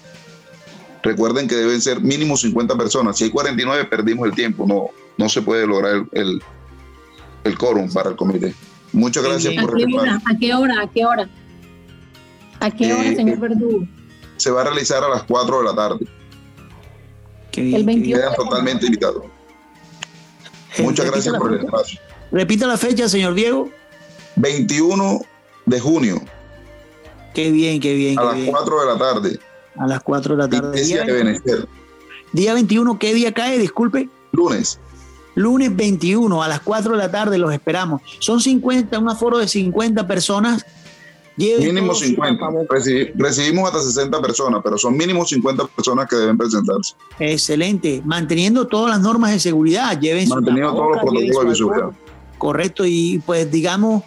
Recuerden 1.02 1.46
que 1.46 1.54
deben 1.54 1.80
ser 1.82 2.00
mínimo 2.00 2.37
50 2.37 2.76
personas. 2.76 3.18
Si 3.18 3.25
hay 3.25 3.30
49, 3.30 3.84
perdimos 3.84 4.26
el 4.26 4.34
tiempo. 4.34 4.66
No, 4.66 4.90
no 5.16 5.28
se 5.28 5.42
puede 5.42 5.66
lograr 5.66 6.06
el, 6.12 6.42
el, 7.44 7.59
quórum 7.59 7.92
para 7.92 8.11
el 8.11 8.16
comité. 8.16 8.54
Muchas 8.92 9.25
gracias 9.25 9.54
por 9.54 9.75
¿A 9.75 9.76
qué, 9.76 9.94
hora, 9.97 10.21
¿A 10.25 10.38
qué 10.38 10.54
hora? 10.54 10.80
¿A 10.80 10.87
qué 10.87 11.04
hora? 11.04 11.28
¿A 12.61 12.71
qué 12.71 12.92
hora, 12.92 13.09
eh, 13.09 13.16
señor 13.16 13.38
Verdugo? 13.38 13.87
Se 14.37 14.50
va 14.50 14.62
a 14.62 14.64
realizar 14.64 15.02
a 15.02 15.09
las 15.09 15.25
4 15.25 15.59
de 15.59 15.64
la 15.64 15.75
tarde. 15.75 16.06
el 17.56 17.85
21. 17.85 18.21
Quedan 18.21 18.35
totalmente 18.35 18.87
invitados. 18.87 19.25
Muchas 20.78 21.11
gracias 21.11 21.37
por 21.37 21.52
el 21.52 21.64
espacio. 21.64 22.00
Repita 22.33 22.66
la 22.66 22.76
fecha, 22.76 23.09
señor 23.09 23.35
Diego. 23.35 23.71
21 24.37 25.21
de 25.66 25.80
junio. 25.80 26.21
Qué 27.33 27.50
bien, 27.50 27.80
qué 27.80 27.94
bien. 27.94 28.18
A 28.18 28.25
las 28.25 28.49
4 28.49 28.80
de 28.80 28.87
la 28.87 28.99
tarde. 28.99 29.38
A 29.76 29.87
las 29.87 30.02
4 30.02 30.37
de 30.37 30.42
la 30.42 30.49
tarde. 30.49 30.83
Día, 30.83 31.04
día 32.33 32.54
21, 32.54 32.99
¿qué 32.99 33.14
día 33.14 33.33
cae? 33.33 33.59
Disculpe. 33.59 34.09
Lunes. 34.33 34.80
Lunes 35.34 35.74
21 35.74 36.42
a 36.42 36.48
las 36.48 36.60
4 36.60 36.92
de 36.92 36.98
la 36.98 37.10
tarde 37.10 37.38
los 37.38 37.52
esperamos. 37.52 38.02
Son 38.20 38.40
50, 38.40 38.98
un 38.98 39.08
aforo 39.08 39.38
de 39.38 39.48
50 39.48 40.06
personas. 40.06 40.64
mínimo 41.36 41.94
50. 41.94 42.46
recibimos 43.16 43.66
hasta 43.66 43.80
60 43.82 44.20
personas, 44.20 44.60
pero 44.62 44.78
son 44.78 44.96
mínimo 44.96 45.24
50 45.24 45.66
personas 45.66 46.08
que 46.08 46.16
deben 46.16 46.38
presentarse. 46.38 46.94
Excelente. 47.18 48.02
Manteniendo 48.04 48.66
todas 48.66 48.90
las 48.90 49.00
normas 49.00 49.32
de 49.32 49.40
seguridad. 49.40 49.98
Lleven 49.98 50.28
Manteniendo 50.28 50.72
todos 50.72 50.90
los 50.92 51.02
protocolos 51.02 51.48
de 51.48 51.54
seguridad. 51.56 51.90
Correcto. 52.38 52.84
Y 52.86 53.20
pues 53.24 53.50
digamos, 53.50 54.04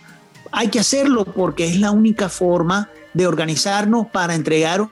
hay 0.52 0.70
que 0.70 0.80
hacerlo 0.80 1.26
porque 1.26 1.68
es 1.68 1.80
la 1.80 1.92
única 1.92 2.30
forma 2.30 2.90
de 3.14 3.28
organizarnos 3.28 4.08
para 4.08 4.36
entregar 4.36 4.88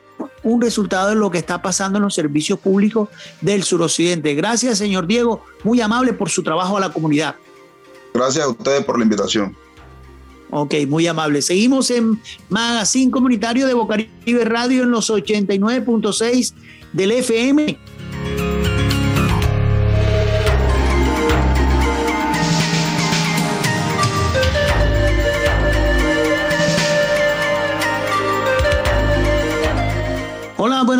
un 0.45 0.61
resultado 0.61 1.09
de 1.09 1.15
lo 1.15 1.31
que 1.31 1.39
está 1.39 1.61
pasando 1.61 1.97
en 1.97 2.03
los 2.03 2.13
servicios 2.13 2.59
públicos 2.59 3.09
del 3.41 3.63
suroccidente. 3.63 4.35
Gracias, 4.35 4.77
señor 4.77 5.07
Diego, 5.07 5.43
muy 5.63 5.81
amable 5.81 6.13
por 6.13 6.29
su 6.29 6.43
trabajo 6.43 6.77
a 6.77 6.79
la 6.79 6.93
comunidad. 6.93 7.35
Gracias 8.13 8.45
a 8.45 8.49
ustedes 8.49 8.85
por 8.85 8.97
la 8.97 9.03
invitación. 9.03 9.55
Ok, 10.51 10.75
muy 10.87 11.07
amable. 11.07 11.41
Seguimos 11.41 11.89
en 11.89 12.21
Magazine 12.49 13.11
Comunitario 13.11 13.65
de 13.65 13.73
Bocaribe 13.73 14.45
Radio 14.45 14.83
en 14.83 14.91
los 14.91 15.09
89.6 15.09 16.53
del 16.93 17.11
FM. 17.11 17.77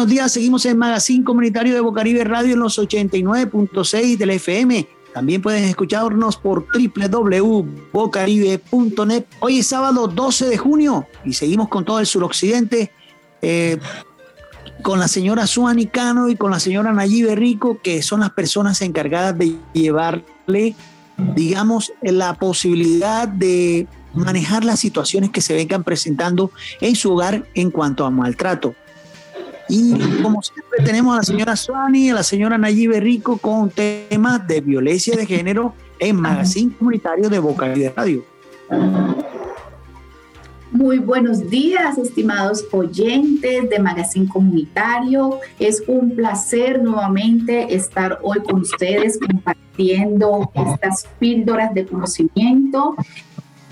Días. 0.08 0.32
Seguimos 0.32 0.66
en 0.66 0.78
Magazine 0.78 1.24
Comunitario 1.24 1.74
de 1.74 1.82
Bocaribe 1.82 2.24
Radio 2.24 2.54
en 2.54 2.60
los 2.60 2.78
89.6 2.80 4.18
del 4.18 4.30
FM. 4.32 4.88
También 5.14 5.42
pueden 5.42 5.66
escucharnos 5.66 6.38
por 6.38 6.66
www.bocaribe.net. 6.74 9.26
Hoy 9.40 9.60
es 9.60 9.68
sábado 9.68 10.08
12 10.08 10.48
de 10.48 10.58
junio 10.58 11.08
y 11.24 11.34
seguimos 11.34 11.70
con 11.70 11.86
todo 11.86 12.00
el 12.00 12.06
suroccidente. 12.06 12.92
Eh, 13.42 13.80
con 14.82 15.00
la 15.00 15.08
señora 15.08 15.48
Suani 15.48 15.88
Cano 15.88 16.30
y 16.30 16.36
con 16.36 16.52
la 16.52 16.60
señora 16.60 16.92
Nayibe 16.92 17.36
Rico, 17.36 17.80
que 17.82 18.02
son 18.02 18.20
las 18.20 18.32
personas 18.32 18.82
encargadas 18.82 19.38
de 19.38 19.56
llevarle, 19.74 20.76
digamos, 21.34 21.94
la 22.02 22.34
posibilidad 22.36 23.28
de 23.28 23.88
manejar 24.14 24.64
las 24.64 24.80
situaciones 24.80 25.32
que 25.32 25.42
se 25.42 25.54
vengan 25.54 25.84
presentando 25.84 26.52
en 26.82 26.96
su 26.96 27.14
hogar 27.14 27.46
en 27.54 27.72
cuanto 27.72 28.06
a 28.06 28.12
maltrato. 28.12 28.76
Y 29.68 29.94
como 30.22 30.42
siempre 30.42 30.84
tenemos 30.84 31.14
a 31.14 31.18
la 31.18 31.24
señora 31.24 31.56
Suani 31.56 32.08
y 32.08 32.10
a 32.10 32.16
la 32.16 32.24
señora 32.24 32.58
Nayibe 32.58 33.00
Rico 33.00 33.38
con 33.38 33.70
temas 33.70 34.48
de 34.48 34.62
violencia 34.62 35.16
de 35.16 35.26
género 35.26 35.74
en 36.00 36.18
Magazine 36.18 36.74
Comunitario 36.78 37.30
de 37.30 37.40
Boca 37.40 37.74
Radio. 37.96 38.24
Muy 40.72 41.00
buenos 41.00 41.50
días, 41.50 41.98
estimados 41.98 42.66
oyentes 42.72 43.70
de 43.70 43.80
Magazine 43.80 44.28
Comunitario. 44.28 45.40
Es 45.58 45.82
un 45.88 46.16
placer 46.16 46.84
nuevamente 46.84 47.74
estar 47.74 48.20
hoy 48.22 48.40
con 48.42 48.62
ustedes 48.62 49.18
compartiendo 49.18 50.52
estas 50.54 51.08
píldoras 51.18 51.74
de 51.74 51.86
conocimiento 51.86 52.96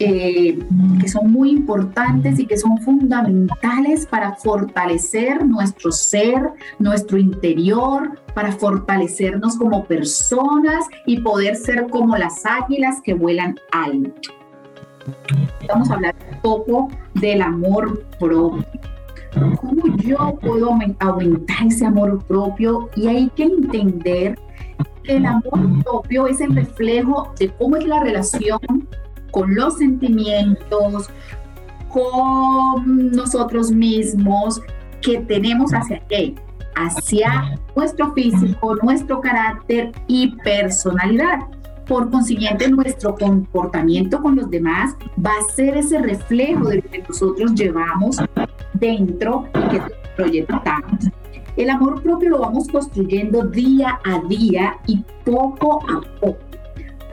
eh, 0.05 0.59
que 0.99 1.07
son 1.07 1.31
muy 1.31 1.51
importantes 1.51 2.39
y 2.39 2.45
que 2.45 2.57
son 2.57 2.77
fundamentales 2.79 4.05
para 4.05 4.35
fortalecer 4.35 5.45
nuestro 5.45 5.91
ser, 5.91 6.51
nuestro 6.79 7.17
interior, 7.17 8.19
para 8.33 8.51
fortalecernos 8.51 9.57
como 9.57 9.85
personas 9.85 10.85
y 11.05 11.19
poder 11.21 11.55
ser 11.55 11.87
como 11.89 12.17
las 12.17 12.45
águilas 12.45 13.01
que 13.03 13.13
vuelan 13.13 13.55
alto. 13.71 14.33
Vamos 15.67 15.89
a 15.89 15.95
hablar 15.95 16.15
un 16.31 16.41
poco 16.41 16.89
del 17.15 17.41
amor 17.41 18.03
propio. 18.19 18.65
¿Cómo 19.59 19.97
yo 19.97 20.37
puedo 20.41 20.69
aumentar 20.99 21.67
ese 21.67 21.85
amor 21.85 22.23
propio? 22.25 22.89
Y 22.95 23.07
hay 23.07 23.29
que 23.35 23.43
entender 23.43 24.37
que 25.03 25.17
el 25.17 25.25
amor 25.25 25.83
propio 25.83 26.27
es 26.27 26.41
el 26.41 26.55
reflejo 26.55 27.33
de 27.39 27.49
cómo 27.49 27.77
es 27.77 27.87
la 27.87 28.01
relación 28.01 28.87
con 29.33 29.53
los 29.55 29.79
sentimientos, 29.79 31.09
con 31.89 33.11
nosotros 33.11 33.71
mismos 33.71 34.61
que 35.01 35.19
tenemos 35.19 35.73
hacia 35.73 35.99
qué? 36.07 36.35
Hacia 36.75 37.59
nuestro 37.75 38.13
físico, 38.13 38.75
nuestro 38.81 39.19
carácter 39.19 39.91
y 40.07 40.35
personalidad. 40.43 41.39
Por 41.87 42.09
consiguiente, 42.09 42.69
nuestro 42.69 43.15
comportamiento 43.15 44.21
con 44.21 44.35
los 44.35 44.49
demás 44.49 44.95
va 45.23 45.31
a 45.31 45.53
ser 45.55 45.77
ese 45.77 45.99
reflejo 45.99 46.69
de 46.69 46.77
lo 46.77 46.83
que 46.83 47.03
nosotros 47.07 47.53
llevamos 47.55 48.17
dentro 48.73 49.47
y 49.55 49.69
que 49.69 49.81
proyectamos. 50.15 51.09
El 51.57 51.69
amor 51.71 52.01
propio 52.01 52.29
lo 52.29 52.39
vamos 52.39 52.67
construyendo 52.67 53.43
día 53.45 53.99
a 54.05 54.19
día 54.27 54.77
y 54.87 55.03
poco 55.25 55.83
a 55.89 56.01
poco. 56.19 56.52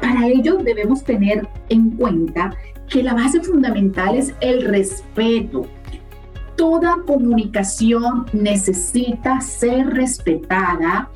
Para 0.00 0.26
ello 0.26 0.56
debemos 0.56 1.04
tener 1.04 1.48
en 1.68 1.90
cuenta 1.90 2.54
que 2.88 3.02
la 3.02 3.14
base 3.14 3.40
fundamental 3.42 4.16
es 4.16 4.34
el 4.40 4.64
respeto. 4.64 5.66
Toda 6.56 6.98
comunicación 7.06 8.26
necesita 8.32 9.40
ser 9.40 9.86
respetada 9.88 11.08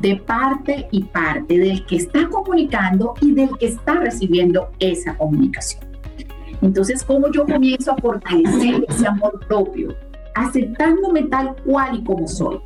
de 0.00 0.16
parte 0.16 0.88
y 0.90 1.04
parte 1.04 1.58
del 1.58 1.84
que 1.86 1.96
está 1.96 2.28
comunicando 2.28 3.14
y 3.20 3.32
del 3.32 3.50
que 3.58 3.66
está 3.66 3.94
recibiendo 3.94 4.70
esa 4.78 5.16
comunicación. 5.16 5.84
Entonces, 6.62 7.02
¿cómo 7.04 7.30
yo 7.32 7.46
comienzo 7.46 7.92
a 7.92 7.96
fortalecer 7.96 8.84
ese 8.88 9.06
amor 9.06 9.40
propio? 9.46 9.94
Aceptándome 10.34 11.24
tal 11.24 11.56
cual 11.64 11.98
y 11.98 12.04
como 12.04 12.28
soy 12.28 12.60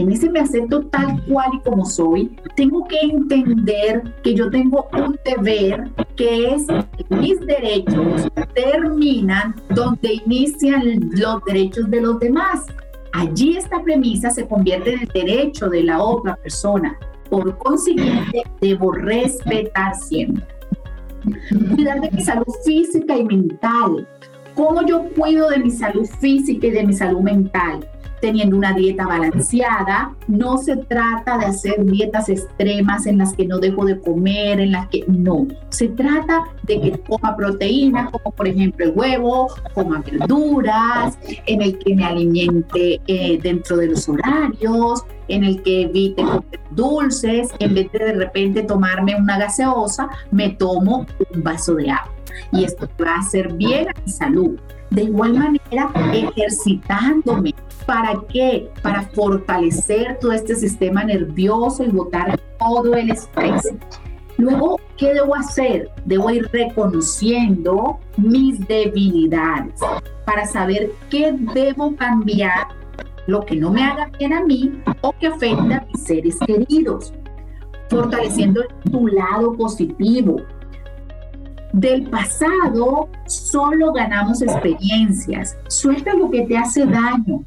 en 0.00 0.12
ese 0.12 0.30
me 0.30 0.40
acepto 0.40 0.82
tal 0.86 1.22
cual 1.24 1.50
y 1.54 1.60
como 1.60 1.84
soy, 1.84 2.36
tengo 2.56 2.86
que 2.86 3.00
entender 3.00 4.14
que 4.22 4.34
yo 4.34 4.50
tengo 4.50 4.88
un 4.92 5.18
deber 5.24 5.90
que 6.16 6.54
es 6.54 6.66
mis 7.08 7.40
derechos 7.40 8.28
terminan 8.54 9.54
donde 9.74 10.20
inician 10.24 11.10
los 11.12 11.44
derechos 11.46 11.90
de 11.90 12.00
los 12.00 12.18
demás. 12.20 12.66
Allí 13.12 13.56
esta 13.56 13.82
premisa 13.82 14.30
se 14.30 14.46
convierte 14.46 14.94
en 14.94 15.00
el 15.00 15.08
derecho 15.08 15.68
de 15.68 15.84
la 15.84 16.02
otra 16.02 16.36
persona. 16.36 16.98
Por 17.30 17.56
consiguiente, 17.58 18.42
debo 18.60 18.92
respetar 18.92 19.94
siempre. 19.94 20.44
Cuidar 21.74 22.00
de 22.00 22.10
mi 22.10 22.22
salud 22.22 22.46
física 22.64 23.16
y 23.16 23.24
mental. 23.24 24.06
¿Cómo 24.54 24.84
yo 24.86 25.04
cuido 25.14 25.48
de 25.50 25.58
mi 25.58 25.70
salud 25.70 26.06
física 26.20 26.66
y 26.66 26.70
de 26.70 26.84
mi 26.84 26.92
salud 26.92 27.20
mental? 27.20 27.86
Teniendo 28.20 28.56
una 28.56 28.72
dieta 28.72 29.06
balanceada. 29.06 30.14
No 30.26 30.58
se 30.58 30.76
trata 30.76 31.38
de 31.38 31.46
hacer 31.46 31.84
dietas 31.84 32.28
extremas 32.28 33.06
en 33.06 33.18
las 33.18 33.34
que 33.34 33.46
no 33.46 33.58
dejo 33.58 33.84
de 33.84 34.00
comer, 34.00 34.60
en 34.60 34.72
las 34.72 34.88
que 34.88 35.04
no. 35.06 35.46
Se 35.70 35.88
trata 35.88 36.44
de 36.64 36.80
que 36.80 36.98
coma 36.98 37.36
proteínas, 37.36 38.10
como 38.10 38.34
por 38.34 38.48
ejemplo 38.48 38.86
el 38.86 38.92
huevo, 38.94 39.48
coma 39.74 40.02
verduras, 40.04 41.18
en 41.46 41.62
el 41.62 41.78
que 41.78 41.94
me 41.94 42.04
alimente 42.04 43.00
eh, 43.06 43.38
dentro 43.42 43.76
de 43.76 43.88
los 43.88 44.08
horarios, 44.08 45.04
en 45.28 45.44
el 45.44 45.62
que 45.62 45.82
evite 45.82 46.22
comer 46.22 46.60
dulces, 46.70 47.50
en 47.58 47.74
vez 47.74 47.90
de 47.92 47.98
de 47.98 48.12
repente 48.12 48.62
tomarme 48.62 49.16
una 49.16 49.38
gaseosa, 49.38 50.08
me 50.30 50.50
tomo 50.50 51.06
un 51.34 51.42
vaso 51.42 51.74
de 51.74 51.90
agua. 51.90 52.12
Y 52.52 52.64
esto 52.64 52.88
va 53.02 53.16
a 53.16 53.18
hacer 53.18 53.52
bien 53.54 53.88
a 53.88 54.00
mi 54.00 54.10
salud. 54.10 54.58
De 54.90 55.02
igual 55.02 55.34
manera, 55.34 55.90
ejercitándome, 56.12 57.54
¿Para 57.88 58.20
qué? 58.30 58.70
Para 58.82 59.00
fortalecer 59.00 60.18
todo 60.20 60.32
este 60.32 60.54
sistema 60.54 61.04
nervioso 61.04 61.82
y 61.82 61.88
botar 61.88 62.38
todo 62.58 62.92
el 62.92 63.10
estrés. 63.10 63.72
Luego, 64.36 64.78
¿qué 64.98 65.14
debo 65.14 65.34
hacer? 65.34 65.90
Debo 66.04 66.28
ir 66.28 66.46
reconociendo 66.52 67.98
mis 68.18 68.60
debilidades 68.68 69.80
para 70.26 70.44
saber 70.44 70.92
qué 71.08 71.34
debo 71.54 71.96
cambiar, 71.96 72.68
lo 73.26 73.40
que 73.46 73.56
no 73.56 73.70
me 73.70 73.82
haga 73.82 74.10
bien 74.18 74.34
a 74.34 74.44
mí 74.44 74.82
o 75.00 75.14
que 75.18 75.28
afecte 75.28 75.72
a 75.72 75.86
mis 75.90 76.02
seres 76.02 76.38
queridos, 76.46 77.14
fortaleciendo 77.88 78.64
tu 78.90 79.06
lado 79.06 79.54
positivo. 79.54 80.42
Del 81.72 82.08
pasado 82.10 83.08
solo 83.26 83.92
ganamos 83.92 84.42
experiencias. 84.42 85.56
Suelta 85.68 86.14
lo 86.14 86.30
que 86.30 86.42
te 86.42 86.56
hace 86.56 86.86
daño. 86.86 87.44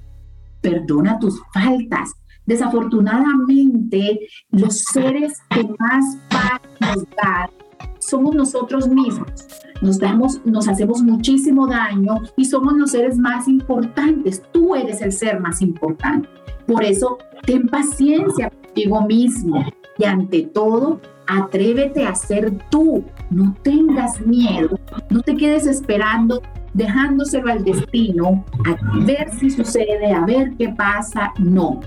Perdona 0.62 1.18
tus 1.20 1.42
faltas 1.54 2.14
Desafortunadamente, 2.46 4.28
los 4.50 4.80
seres 4.80 5.34
que 5.50 5.64
más 5.80 6.18
paz 6.30 6.60
nos 6.80 7.06
dan 7.16 7.50
somos 8.00 8.36
nosotros 8.36 8.90
mismos. 8.90 9.32
Nos 9.82 10.00
damos, 10.00 10.42
nos 10.46 10.68
hacemos 10.68 11.02
muchísimo 11.02 11.68
daño 11.68 12.16
y 12.36 12.46
somos 12.46 12.74
los 12.74 12.92
seres 12.92 13.18
más 13.18 13.48
importantes. 13.48 14.42
Tú 14.52 14.76
eres 14.76 15.02
el 15.02 15.12
ser 15.12 15.40
más 15.40 15.62
importante. 15.62 16.28
Por 16.68 16.84
eso, 16.84 17.20
ten 17.46 17.68
paciencia 17.68 18.50
contigo 18.50 19.02
mismo 19.04 19.64
y 19.98 20.04
ante 20.04 20.42
todo, 20.42 21.00
atrévete 21.40 22.06
a 22.06 22.16
ser 22.16 22.52
tú. 22.70 23.04
No 23.30 23.56
tengas 23.64 24.20
miedo, 24.22 24.80
no 25.10 25.22
te 25.22 25.36
quedes 25.36 25.66
esperando 25.66 26.42
dejándoselo 26.74 27.52
al 27.52 27.64
destino, 27.64 28.46
a 28.66 29.06
ver 29.06 29.30
si 29.38 29.50
sucede, 29.50 30.14
a 30.14 30.26
ver 30.26 30.54
qué 30.58 30.70
pasa. 30.70 31.34
No, 31.40 31.82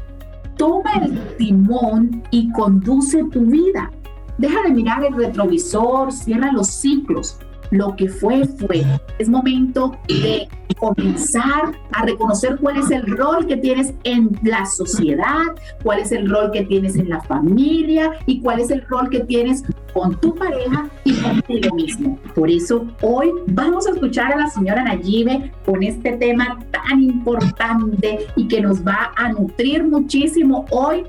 toma 0.57 0.93
el 1.03 1.37
timón 1.37 2.23
y 2.31 2.51
conduce 2.53 3.25
tu 3.25 3.43
vida. 3.43 3.91
Deja 4.39 4.63
de 4.63 4.71
mirar 4.71 5.05
el 5.05 5.15
retrovisor, 5.15 6.13
cierra 6.13 6.53
los 6.53 6.69
ciclos. 6.69 7.39
Lo 7.71 7.97
que 7.97 8.09
fue, 8.09 8.45
fue. 8.47 8.85
Es 9.19 9.29
momento 9.29 9.97
de 10.09 10.49
comenzar 10.79 11.73
a 11.93 12.05
reconocer 12.05 12.57
cuál 12.61 12.79
es 12.79 12.91
el 12.91 13.07
rol 13.07 13.47
que 13.47 13.57
tienes 13.57 13.95
en 14.05 14.31
la 14.43 14.67
sociedad, 14.67 15.45
cuál 15.83 16.01
es 16.01 16.13
el 16.13 16.29
rol 16.29 16.51
que 16.51 16.65
tienes 16.65 16.97
en 16.97 17.09
la 17.09 17.21
familia 17.23 18.13
y 18.27 18.41
cuál 18.41 18.61
es 18.61 18.71
el 18.71 18.83
rol 18.89 19.09
que 19.09 19.21
tienes 19.21 19.63
con 19.93 20.21
tu 20.21 20.35
pareja 20.35 20.89
y 21.05 21.15
contigo 21.15 21.75
mismo. 21.77 22.19
Por 22.35 22.51
eso 22.51 22.87
hoy 23.01 23.31
vamos 23.47 23.87
a 23.87 23.91
escuchar 23.91 24.33
a 24.33 24.37
la 24.37 24.47
señora 24.49 24.83
Nayibe 24.83 25.53
con 25.65 25.83
este 25.83 26.13
tema 26.17 26.59
tan 26.71 27.03
importante 27.03 28.27
y 28.37 28.49
que 28.49 28.61
nos 28.61 28.85
va 28.85 29.13
a 29.17 29.33
nutrir 29.33 29.85
muchísimo 29.85 30.67
hoy 30.71 31.05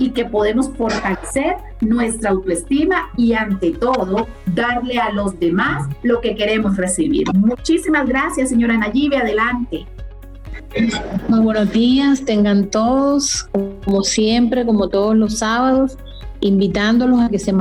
y 0.00 0.10
que 0.10 0.24
podemos 0.24 0.70
fortalecer 0.70 1.56
nuestra 1.80 2.30
autoestima 2.30 3.10
y 3.16 3.34
ante 3.34 3.70
todo 3.72 4.26
darle 4.54 4.98
a 4.98 5.12
los 5.12 5.38
demás 5.38 5.88
lo 6.02 6.20
que 6.22 6.34
queremos 6.34 6.76
recibir. 6.76 7.26
Muchísimas 7.34 8.08
gracias, 8.08 8.48
señora 8.48 8.78
Nayibe. 8.78 9.18
Adelante. 9.18 9.86
Muy 11.28 11.40
buenos 11.40 11.70
días, 11.72 12.24
tengan 12.24 12.70
todos, 12.70 13.48
como 13.84 14.02
siempre, 14.02 14.64
como 14.64 14.88
todos 14.88 15.14
los 15.14 15.38
sábados, 15.38 15.98
invitándolos 16.40 17.20
a 17.20 17.28
que 17.28 17.38
se, 17.38 17.52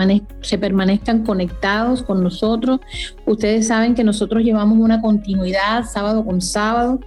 se 0.42 0.58
permanezcan 0.58 1.26
conectados 1.26 2.04
con 2.04 2.24
nosotros. 2.24 2.80
Ustedes 3.26 3.68
saben 3.68 3.96
que 3.96 4.06
nosotros 4.06 4.44
llevamos 4.44 4.78
una 4.78 5.02
continuidad 5.02 5.84
sábado 5.84 6.24
con 6.24 6.40
sábado 6.40 7.02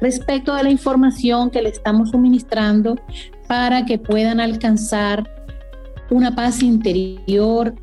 respecto 0.00 0.54
de 0.54 0.62
la 0.62 0.70
información 0.70 1.50
que 1.50 1.62
le 1.62 1.70
estamos 1.70 2.10
suministrando 2.10 2.96
para 3.46 3.84
que 3.84 3.98
puedan 3.98 4.40
alcanzar 4.40 5.30
una 6.10 6.34
paz 6.34 6.62
interior 6.62 7.74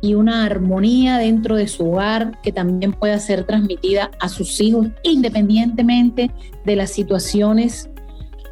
y 0.00 0.14
una 0.14 0.44
armonía 0.44 1.16
dentro 1.18 1.56
de 1.56 1.66
su 1.66 1.90
hogar 1.90 2.40
que 2.42 2.52
también 2.52 2.92
pueda 2.92 3.18
ser 3.18 3.44
transmitida 3.44 4.10
a 4.20 4.28
sus 4.28 4.60
hijos 4.60 4.88
independientemente 5.02 6.30
de 6.64 6.76
las 6.76 6.90
situaciones 6.90 7.88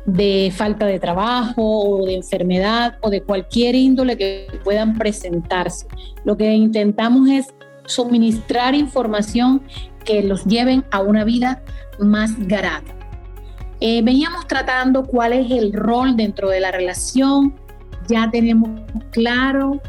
de 0.07 0.53
falta 0.55 0.87
de 0.87 0.99
trabajo 0.99 1.63
o 1.63 2.07
de 2.07 2.15
enfermedad 2.15 2.97
o 3.03 3.11
de 3.11 3.23
cualquier 3.23 3.75
índole 3.75 4.17
que 4.17 4.47
puedan 4.65 4.97
presentarse. 4.99 5.87
Lo 6.25 6.37
que 6.37 6.53
intentamos 6.53 7.29
es 7.29 7.55
suministrar 7.87 8.75
información 8.75 9.63
que 10.05 10.23
los 10.23 10.45
lleven 10.45 10.85
a 10.91 11.01
una 11.03 11.25
vida 11.25 11.63
más 12.01 12.37
grata. 12.49 13.02
Eh, 13.85 14.01
veníamos 14.01 14.47
tratando 14.47 15.03
cuál 15.03 15.33
es 15.33 15.51
el 15.51 15.73
rol 15.73 16.17
dentro 16.17 16.49
de 16.49 16.61
la 16.61 16.71
relación, 16.71 17.53
ya 18.07 18.31
tenemos 18.31 18.81
claro, 19.11 19.83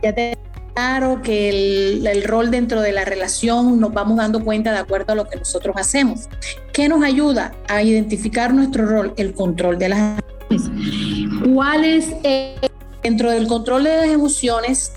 ya 0.00 0.14
tenemos 0.14 0.46
claro 0.72 1.20
que 1.20 1.48
el, 1.48 2.06
el, 2.06 2.22
rol 2.22 2.52
dentro 2.52 2.80
de 2.80 2.92
la 2.92 3.04
relación 3.04 3.80
nos 3.80 3.92
vamos 3.92 4.16
dando 4.16 4.44
cuenta 4.44 4.70
de 4.70 4.78
acuerdo 4.78 5.14
a 5.14 5.16
lo 5.16 5.28
que 5.28 5.38
nosotros 5.38 5.74
hacemos. 5.76 6.28
¿Qué 6.72 6.88
nos 6.88 7.02
ayuda 7.02 7.52
a 7.66 7.82
identificar 7.82 8.54
nuestro 8.54 8.86
rol? 8.86 9.12
El 9.16 9.34
control 9.34 9.76
de 9.76 9.88
las 9.88 10.20
emociones. 10.48 11.42
¿Cuál 11.52 11.84
es 11.84 12.14
eh, 12.22 12.54
dentro 13.02 13.32
del 13.32 13.48
control 13.48 13.82
de 13.82 13.96
las 13.96 14.08
emociones? 14.10 14.92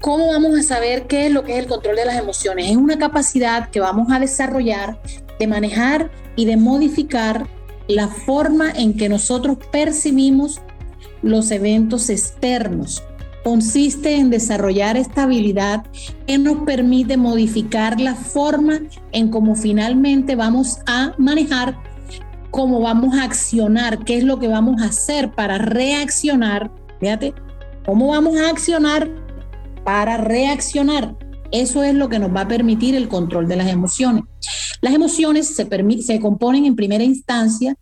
¿Cómo 0.00 0.28
vamos 0.28 0.56
a 0.56 0.62
saber 0.62 1.08
qué 1.08 1.26
es 1.26 1.32
lo 1.32 1.42
que 1.42 1.54
es 1.54 1.58
el 1.58 1.66
control 1.66 1.96
de 1.96 2.04
las 2.04 2.18
emociones? 2.18 2.70
Es 2.70 2.76
una 2.76 2.98
capacidad 2.98 3.68
que 3.70 3.80
vamos 3.80 4.12
a 4.12 4.20
desarrollar 4.20 4.96
de 5.40 5.46
manejar 5.48 6.08
y 6.36 6.44
de 6.44 6.56
modificar 6.56 7.48
la 7.88 8.08
forma 8.08 8.70
en 8.70 8.96
que 8.96 9.08
nosotros 9.08 9.58
percibimos 9.70 10.60
los 11.22 11.50
eventos 11.50 12.10
externos. 12.10 13.02
Consiste 13.42 14.16
en 14.16 14.30
desarrollar 14.30 14.96
esta 14.96 15.24
habilidad 15.24 15.84
que 16.26 16.38
nos 16.38 16.64
permite 16.64 17.16
modificar 17.16 18.00
la 18.00 18.14
forma 18.14 18.80
en 19.12 19.28
cómo 19.28 19.54
finalmente 19.54 20.34
vamos 20.34 20.78
a 20.86 21.12
manejar, 21.18 21.76
cómo 22.50 22.80
vamos 22.80 23.14
a 23.14 23.24
accionar, 23.24 23.98
qué 24.04 24.16
es 24.16 24.24
lo 24.24 24.38
que 24.38 24.48
vamos 24.48 24.80
a 24.80 24.86
hacer 24.86 25.30
para 25.32 25.58
reaccionar. 25.58 26.70
Fíjate, 27.00 27.34
cómo 27.84 28.08
vamos 28.08 28.36
a 28.38 28.48
accionar 28.48 29.10
para 29.84 30.16
reaccionar. 30.16 31.14
Eso 31.54 31.84
es 31.84 31.94
lo 31.94 32.08
que 32.08 32.18
nos 32.18 32.34
va 32.34 32.40
a 32.40 32.48
permitir 32.48 32.96
el 32.96 33.06
control 33.06 33.46
de 33.46 33.54
las 33.54 33.70
emociones. 33.70 34.24
Las 34.80 34.92
emociones 34.92 35.46
se, 35.46 35.68
se 36.02 36.18
componen 36.18 36.66
en 36.66 36.74
primera 36.74 37.04
instancia 37.04 37.76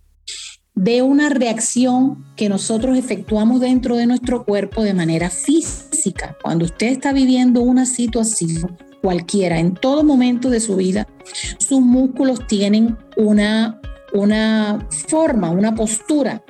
de 0.75 1.01
una 1.01 1.31
reacción 1.31 2.23
que 2.37 2.51
nosotros 2.51 2.99
efectuamos 2.99 3.61
dentro 3.61 3.97
de 3.97 4.05
nuestro 4.05 4.45
cuerpo 4.45 4.83
de 4.83 4.93
manera 4.93 5.31
física. 5.31 6.37
Cuando 6.43 6.67
usted 6.67 6.89
está 6.89 7.15
viviendo 7.15 7.63
una 7.63 7.87
situación 7.87 8.77
cualquiera, 9.01 9.59
en 9.59 9.73
todo 9.73 10.05
momento 10.05 10.51
de 10.51 10.61
su 10.61 10.77
vida, 10.77 11.09
sus 11.57 11.81
músculos 11.81 12.47
tienen 12.47 12.99
una, 13.17 13.81
una 14.13 14.87
forma, 15.09 15.49
una 15.49 15.75
postura. 15.75 16.45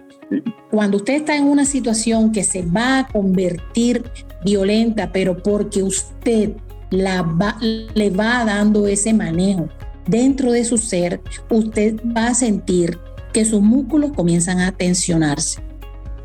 Cuando 0.73 0.97
usted 0.97 1.15
está 1.15 1.37
en 1.37 1.45
una 1.45 1.67
situación 1.67 2.33
que 2.33 2.43
se 2.43 2.63
va 2.63 2.99
a 2.99 3.07
convertir 3.07 4.11
violenta, 4.45 5.13
pero 5.13 5.41
porque 5.41 5.85
usted 5.85 6.57
la 6.93 7.25
le 7.95 8.11
va 8.11 8.45
dando 8.45 8.87
ese 8.87 9.13
manejo 9.13 9.69
dentro 10.07 10.53
de 10.53 10.65
su 10.65 10.79
ser, 10.79 11.21
usted 11.51 12.01
va 12.17 12.29
a 12.29 12.35
sentir 12.35 12.99
que 13.33 13.45
sus 13.45 13.63
músculos 13.63 14.13
comienzan 14.13 14.61
a 14.61 14.73
tensionarse. 14.73 15.61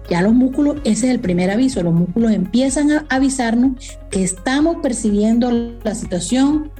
Ya 0.09 0.21
los 0.21 0.33
músculos, 0.33 0.77
ese 0.83 1.07
es 1.07 1.13
el 1.13 1.19
primer 1.19 1.51
aviso, 1.51 1.83
los 1.83 1.93
músculos 1.93 2.31
empiezan 2.31 2.91
a 2.91 3.05
avisarnos 3.09 3.97
que 4.09 4.23
estamos 4.23 4.77
percibiendo 4.81 5.51
la 5.51 5.95
situación 5.95 6.71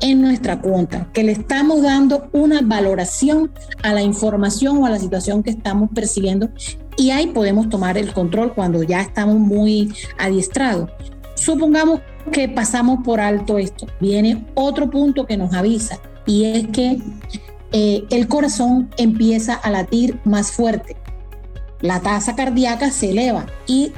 en 0.00 0.20
nuestra 0.20 0.60
cuenta, 0.60 1.08
que 1.12 1.24
le 1.24 1.32
estamos 1.32 1.82
dando 1.82 2.28
una 2.32 2.60
valoración 2.62 3.50
a 3.82 3.92
la 3.92 4.02
información 4.02 4.78
o 4.78 4.86
a 4.86 4.90
la 4.90 4.98
situación 4.98 5.42
que 5.42 5.50
estamos 5.50 5.90
percibiendo 5.94 6.50
y 6.96 7.10
ahí 7.10 7.28
podemos 7.28 7.68
tomar 7.68 7.98
el 7.98 8.12
control 8.12 8.54
cuando 8.54 8.82
ya 8.82 9.00
estamos 9.00 9.38
muy 9.38 9.92
adiestrados. 10.18 10.90
Supongamos 11.34 12.00
que 12.30 12.48
pasamos 12.48 13.00
por 13.04 13.20
alto 13.20 13.58
esto. 13.58 13.86
Viene 14.00 14.46
otro 14.54 14.90
punto 14.90 15.26
que 15.26 15.36
nos 15.36 15.54
avisa 15.54 15.98
y 16.26 16.44
es 16.44 16.66
que 16.68 16.98
eh, 17.72 18.04
el 18.10 18.28
corazón 18.28 18.90
empieza 18.96 19.54
a 19.54 19.70
latir 19.70 20.18
más 20.24 20.50
fuerte. 20.52 20.96
La 21.80 22.00
tasa 22.00 22.34
cardíaca 22.34 22.90
se 22.90 23.10
eleva 23.10 23.46
y 23.66 23.92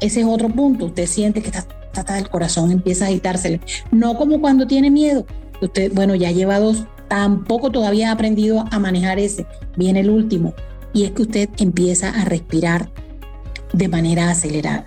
ese 0.00 0.20
es 0.20 0.26
otro 0.26 0.48
punto. 0.48 0.86
Usted 0.86 1.06
siente 1.06 1.42
que 1.42 1.50
está, 1.92 2.18
el 2.18 2.28
corazón 2.28 2.70
empieza 2.70 3.06
a 3.06 3.08
agitársele. 3.08 3.60
No 3.90 4.16
como 4.16 4.40
cuando 4.40 4.66
tiene 4.66 4.90
miedo. 4.90 5.26
Usted, 5.60 5.92
bueno, 5.94 6.14
ya 6.14 6.30
lleva 6.30 6.58
dos, 6.58 6.84
tampoco 7.08 7.70
todavía 7.70 8.10
ha 8.10 8.12
aprendido 8.12 8.64
a 8.70 8.78
manejar 8.78 9.18
ese. 9.18 9.46
Viene 9.76 10.00
el 10.00 10.10
último. 10.10 10.54
Y 10.92 11.04
es 11.04 11.12
que 11.12 11.22
usted 11.22 11.48
empieza 11.58 12.10
a 12.10 12.24
respirar 12.24 12.90
de 13.72 13.88
manera 13.88 14.30
acelerada. 14.30 14.86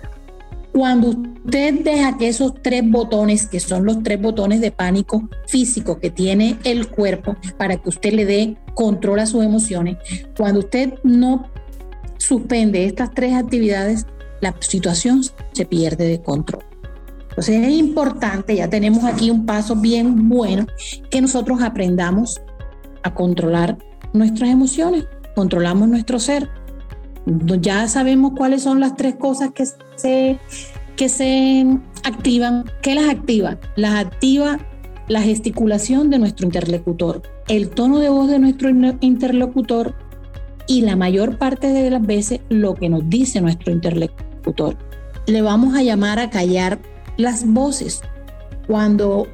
Cuando 0.72 1.08
usted 1.08 1.82
deja 1.82 2.16
que 2.18 2.28
esos 2.28 2.54
tres 2.62 2.88
botones, 2.88 3.46
que 3.46 3.58
son 3.58 3.84
los 3.84 4.02
tres 4.02 4.20
botones 4.20 4.60
de 4.60 4.70
pánico 4.70 5.28
físico 5.46 5.98
que 5.98 6.10
tiene 6.10 6.58
el 6.64 6.88
cuerpo 6.88 7.36
para 7.56 7.76
que 7.76 7.88
usted 7.88 8.12
le 8.12 8.24
dé 8.24 8.56
control 8.74 9.20
a 9.20 9.26
sus 9.26 9.44
emociones, 9.44 9.96
cuando 10.36 10.60
usted 10.60 10.94
no 11.02 11.50
suspende 12.18 12.84
estas 12.84 13.12
tres 13.12 13.34
actividades, 13.34 14.06
la 14.40 14.54
situación 14.60 15.22
se 15.52 15.64
pierde 15.64 16.06
de 16.06 16.20
control. 16.20 16.64
Entonces 17.30 17.68
es 17.68 17.72
importante, 17.72 18.56
ya 18.56 18.68
tenemos 18.68 19.04
aquí 19.04 19.30
un 19.30 19.46
paso 19.46 19.76
bien 19.76 20.28
bueno, 20.28 20.66
que 21.10 21.20
nosotros 21.20 21.62
aprendamos 21.62 22.40
a 23.02 23.14
controlar 23.14 23.78
nuestras 24.12 24.50
emociones, 24.50 25.06
controlamos 25.34 25.88
nuestro 25.88 26.18
ser. 26.18 26.48
Ya 27.60 27.86
sabemos 27.88 28.32
cuáles 28.36 28.62
son 28.62 28.80
las 28.80 28.96
tres 28.96 29.16
cosas 29.16 29.50
que 29.52 29.64
se, 29.96 30.38
que 30.96 31.08
se 31.08 31.66
activan. 32.04 32.64
¿Qué 32.82 32.94
las 32.94 33.08
activa? 33.08 33.58
Las 33.76 33.94
activa 33.94 34.58
la 35.08 35.22
gesticulación 35.22 36.10
de 36.10 36.18
nuestro 36.18 36.46
interlocutor, 36.46 37.22
el 37.48 37.70
tono 37.70 37.98
de 37.98 38.10
voz 38.10 38.28
de 38.28 38.38
nuestro 38.38 38.68
interlocutor 39.00 39.94
y 40.66 40.82
la 40.82 40.96
mayor 40.96 41.38
parte 41.38 41.68
de 41.68 41.90
las 41.90 42.02
veces 42.02 42.40
lo 42.50 42.74
que 42.74 42.90
nos 42.90 43.08
dice 43.08 43.40
nuestro 43.40 43.72
interlocutor. 43.72 44.76
Le 45.26 45.42
vamos 45.42 45.74
a 45.74 45.82
llamar 45.82 46.18
a 46.18 46.30
callar 46.30 46.78
las 47.16 47.46
voces. 47.46 48.02
Cuando 48.66 49.26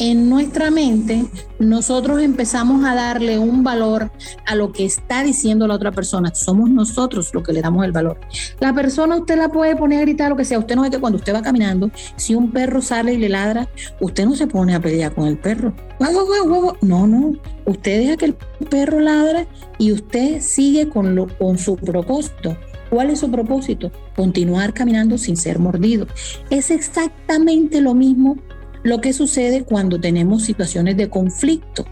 en 0.00 0.30
nuestra 0.30 0.70
mente 0.70 1.26
nosotros 1.58 2.22
empezamos 2.22 2.86
a 2.86 2.94
darle 2.94 3.38
un 3.38 3.62
valor 3.62 4.10
a 4.46 4.54
lo 4.54 4.72
que 4.72 4.86
está 4.86 5.22
diciendo 5.22 5.66
la 5.66 5.74
otra 5.74 5.92
persona. 5.92 6.34
Somos 6.34 6.70
nosotros 6.70 7.32
los 7.34 7.42
que 7.42 7.52
le 7.52 7.60
damos 7.60 7.84
el 7.84 7.92
valor. 7.92 8.18
La 8.60 8.72
persona 8.72 9.16
usted 9.16 9.36
la 9.36 9.50
puede 9.50 9.76
poner 9.76 9.98
a 9.98 10.02
gritar 10.02 10.30
lo 10.30 10.36
que 10.36 10.46
sea. 10.46 10.58
Usted 10.58 10.74
no 10.74 10.82
ve 10.82 10.90
que 10.90 10.98
cuando 10.98 11.18
usted 11.18 11.34
va 11.34 11.42
caminando, 11.42 11.90
si 12.16 12.34
un 12.34 12.50
perro 12.50 12.80
sale 12.80 13.12
y 13.12 13.18
le 13.18 13.28
ladra, 13.28 13.68
usted 14.00 14.24
no 14.24 14.34
se 14.34 14.46
pone 14.46 14.74
a 14.74 14.80
pelear 14.80 15.14
con 15.14 15.28
el 15.28 15.36
perro. 15.36 15.74
No, 16.80 17.06
no. 17.06 17.34
Usted 17.66 17.98
deja 17.98 18.16
que 18.16 18.24
el 18.24 18.36
perro 18.70 19.00
ladra 19.00 19.46
y 19.76 19.92
usted 19.92 20.40
sigue 20.40 20.88
con, 20.88 21.14
lo, 21.14 21.28
con 21.36 21.58
su 21.58 21.76
propósito. 21.76 22.56
¿Cuál 22.88 23.10
es 23.10 23.20
su 23.20 23.30
propósito? 23.30 23.92
Continuar 24.16 24.72
caminando 24.72 25.18
sin 25.18 25.36
ser 25.36 25.58
mordido. 25.58 26.06
Es 26.48 26.70
exactamente 26.70 27.80
lo 27.82 27.94
mismo 27.94 28.38
lo 28.82 29.00
que 29.00 29.12
sucede 29.12 29.64
cuando 29.64 30.00
tenemos 30.00 30.44
situaciones 30.44 30.96
de 30.96 31.08
conflicto. 31.08 31.84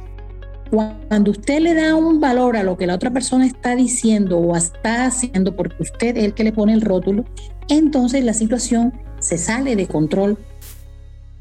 Cuando 0.71 1.31
usted 1.31 1.61
le 1.61 1.75
da 1.75 1.95
un 1.95 2.21
valor 2.21 2.57
a 2.57 2.63
lo 2.63 2.77
que 2.77 2.87
la 2.87 2.95
otra 2.95 3.11
persona 3.11 3.47
está 3.47 3.75
diciendo 3.75 4.39
o 4.39 4.55
está 4.55 5.07
haciendo, 5.07 5.57
porque 5.57 5.83
usted 5.83 6.17
es 6.17 6.25
el 6.25 6.35
que 6.35 6.45
le 6.45 6.53
pone 6.53 6.75
el 6.75 6.83
rótulo, 6.83 7.25
entonces 7.69 8.23
la 8.25 8.35
situación 8.35 8.93
se 9.19 9.39
sale 9.39 9.77
de 9.77 9.87
control. 9.87 10.39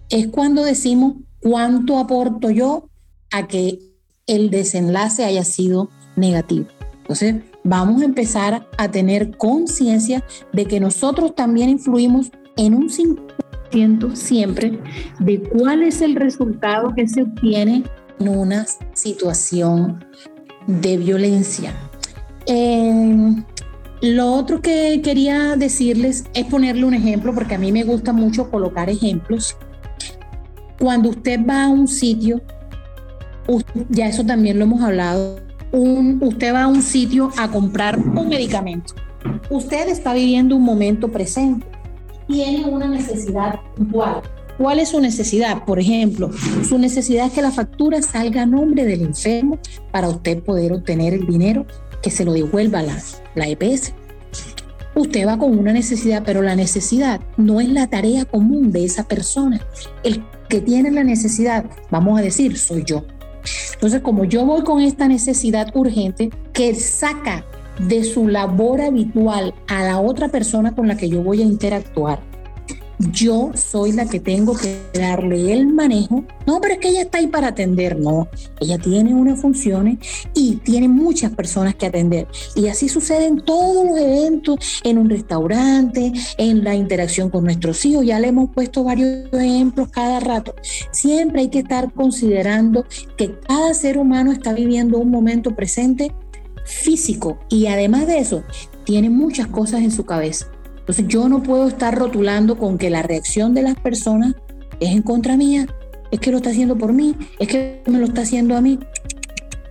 Es 0.10 0.28
cuando 0.28 0.64
decimos 0.64 1.16
cuánto 1.42 2.00
aporto 2.00 2.50
yo 2.50 2.90
a 3.32 3.48
que 3.48 3.80
el 4.28 4.50
desenlace 4.50 5.26
haya 5.26 5.44
sido 5.44 5.90
negativo. 6.16 6.68
Entonces, 7.00 7.36
vamos 7.64 8.02
a 8.02 8.06
empezar 8.06 8.68
a 8.78 8.92
tener 8.92 9.38
conciencia 9.38 10.24
de 10.54 10.66
que 10.66 10.80
nosotros 10.80 11.36
también 11.36 11.70
influimos 11.70 12.32
en 12.58 12.74
un 12.74 12.90
siempre 14.14 14.80
de 15.20 15.42
cuál 15.42 15.84
es 15.84 16.02
el 16.02 16.16
resultado 16.16 16.94
que 16.96 17.08
se 17.08 17.24
obtiene 17.24 17.84
en 18.20 18.28
una 18.28 18.66
situación 18.94 20.04
de 20.68 20.98
violencia. 20.98 21.74
Em, 22.46 23.44
lo 24.02 24.34
otro 24.34 24.62
que 24.62 25.02
quería 25.04 25.56
decirles 25.56 26.26
es 26.34 26.46
ponerle 26.46 26.86
un 26.86 26.94
ejemplo, 26.94 27.34
porque 27.34 27.56
a 27.56 27.58
mí 27.58 27.72
me 27.72 27.84
gusta 27.84 28.14
mucho 28.14 28.50
colocar 28.50 28.90
ejemplos. 28.90 29.56
Cuando 30.80 31.10
usted 31.10 31.40
va 31.46 31.66
a 31.66 31.70
un 31.70 31.88
sitio, 31.88 32.42
ya 33.90 34.08
eso 34.08 34.26
también 34.26 34.60
lo 34.60 34.66
hemos 34.66 34.82
hablado, 34.82 35.40
usted 35.72 36.54
va 36.54 36.64
a 36.64 36.68
un 36.68 36.82
sitio 36.82 37.32
a 37.38 37.50
comprar 37.50 37.98
un 37.98 38.30
medicamento. 38.30 38.94
Usted 39.50 39.90
está 39.90 40.14
viviendo 40.14 40.56
un 40.56 40.64
momento 40.64 41.10
presente 41.10 41.66
tiene 42.28 42.66
una 42.66 42.88
necesidad 42.88 43.60
puntual. 43.76 44.22
¿Cuál 44.58 44.80
es 44.80 44.90
su 44.90 45.00
necesidad? 45.00 45.66
Por 45.66 45.80
ejemplo, 45.80 46.32
su 46.68 46.80
necesidad 46.80 47.28
es 47.28 47.34
que 47.34 47.42
la 47.44 47.52
factura 47.52 48.02
salga 48.02 48.42
a 48.42 48.46
nombre 48.46 48.86
del 48.86 49.02
enfermo 49.02 49.60
para 49.92 50.10
usted 50.10 50.42
poder 50.42 50.74
obtener 50.74 51.14
el 51.14 51.28
dinero 51.28 51.66
que 52.02 52.10
se 52.10 52.26
lo 52.26 52.34
devuelva 52.34 52.82
la, 52.82 52.98
la 53.36 53.48
EPS. 53.48 53.94
Usted 54.96 55.28
va 55.28 55.38
con 55.38 55.58
una 55.58 55.74
necesidad, 55.74 56.24
pero 56.26 56.42
la 56.42 56.56
necesidad 56.56 57.22
no 57.38 57.62
es 57.62 57.70
la 57.70 57.86
tarea 57.86 58.26
común 58.26 58.72
de 58.72 58.84
esa 58.84 59.08
persona. 59.08 59.62
El 60.04 60.24
que 60.50 60.60
tiene 60.60 60.90
la 60.90 61.04
necesidad, 61.04 61.66
vamos 61.92 62.20
a 62.20 62.24
decir, 62.24 62.58
soy 62.58 62.84
yo. 62.84 63.04
Entonces, 63.74 64.02
como 64.02 64.26
yo 64.26 64.44
voy 64.44 64.64
con 64.64 64.82
esta 64.82 65.08
necesidad 65.08 65.72
urgente 65.76 66.32
que 66.52 66.74
saca 66.74 67.46
de 67.80 68.04
su 68.04 68.28
labor 68.28 68.82
habitual 68.82 69.54
a 69.68 69.84
la 69.84 70.00
otra 70.00 70.30
persona 70.30 70.76
con 70.76 70.88
la 70.88 70.98
que 70.98 71.10
yo 71.10 71.22
voy 71.22 71.42
a 71.42 71.46
interactuar, 71.46 72.20
yo 73.12 73.52
soy 73.54 73.92
la 73.92 74.08
que 74.08 74.20
tengo 74.20 74.56
que 74.56 74.82
darle 74.94 75.54
el 75.54 75.68
manejo. 75.68 76.24
No, 76.46 76.60
pero 76.60 76.76
es 76.76 76.80
que 76.80 76.90
ella 76.90 77.02
está 77.02 77.20
ahí 77.20 77.28
para 77.28 77.50
atender. 77.50 78.00
No, 78.00 78.28
ella 78.60 78.78
tiene 78.78 79.14
unas 79.14 79.40
funciones 79.40 80.00
y 80.34 80.56
tiene 80.58 80.88
muchas 80.88 81.32
personas 81.32 81.76
que 81.76 81.86
atender. 81.86 82.28
Y 82.56 82.68
así 82.68 82.90
sucede 82.90 83.26
en 83.26 83.42
todos 83.42 83.86
los 83.86 84.00
eventos, 84.00 84.82
en 84.84 84.98
un 84.98 85.10
restaurante, 85.10 86.12
en 86.38 86.64
la 86.64 86.76
interacción 86.76 87.30
con 87.30 87.44
nuestros 87.44 87.86
hijos. 87.86 88.06
Ya 88.06 88.20
le 88.20 88.30
hemos 88.30 88.50
puesto 88.50 88.84
varios 88.84 89.32
ejemplos 89.32 89.90
cada 89.90 90.20
rato. 90.20 90.56
Siempre 90.92 91.42
hay 91.42 91.50
que 91.50 91.60
estar 91.60 91.94
considerando 91.94 92.86
que 93.16 93.38
cada 93.48 93.74
ser 93.74 93.98
humano 93.98 94.32
está 94.32 94.54
viviendo 94.54 94.98
un 94.98 95.12
momento 95.12 95.56
presente 95.56 96.12
físico 96.68 97.40
y 97.50 97.68
además 97.68 98.08
de 98.08 98.20
eso, 98.20 98.44
tiene 98.84 99.10
muchas 99.10 99.48
cosas 99.48 99.82
en 99.82 99.92
su 99.92 100.06
cabeza. 100.06 100.48
Entonces 100.80 101.06
yo 101.08 101.28
no 101.28 101.44
puedo 101.44 101.68
estar 101.68 101.98
rotulando 101.98 102.58
con 102.58 102.78
que 102.78 102.90
la 102.90 103.02
reacción 103.02 103.54
de 103.54 103.64
las 103.64 103.76
personas 103.76 104.36
es 104.80 104.92
en 104.92 105.02
contra 105.02 105.36
mía, 105.36 105.68
es 106.12 106.20
que 106.20 106.32
lo 106.32 106.38
está 106.38 106.52
haciendo 106.52 106.78
por 106.78 106.94
mí, 106.94 107.16
es 107.40 107.48
que 107.48 107.84
me 107.88 108.00
lo 108.00 108.06
está 108.06 108.22
haciendo 108.22 108.56
a 108.56 108.62
mí. 108.62 108.80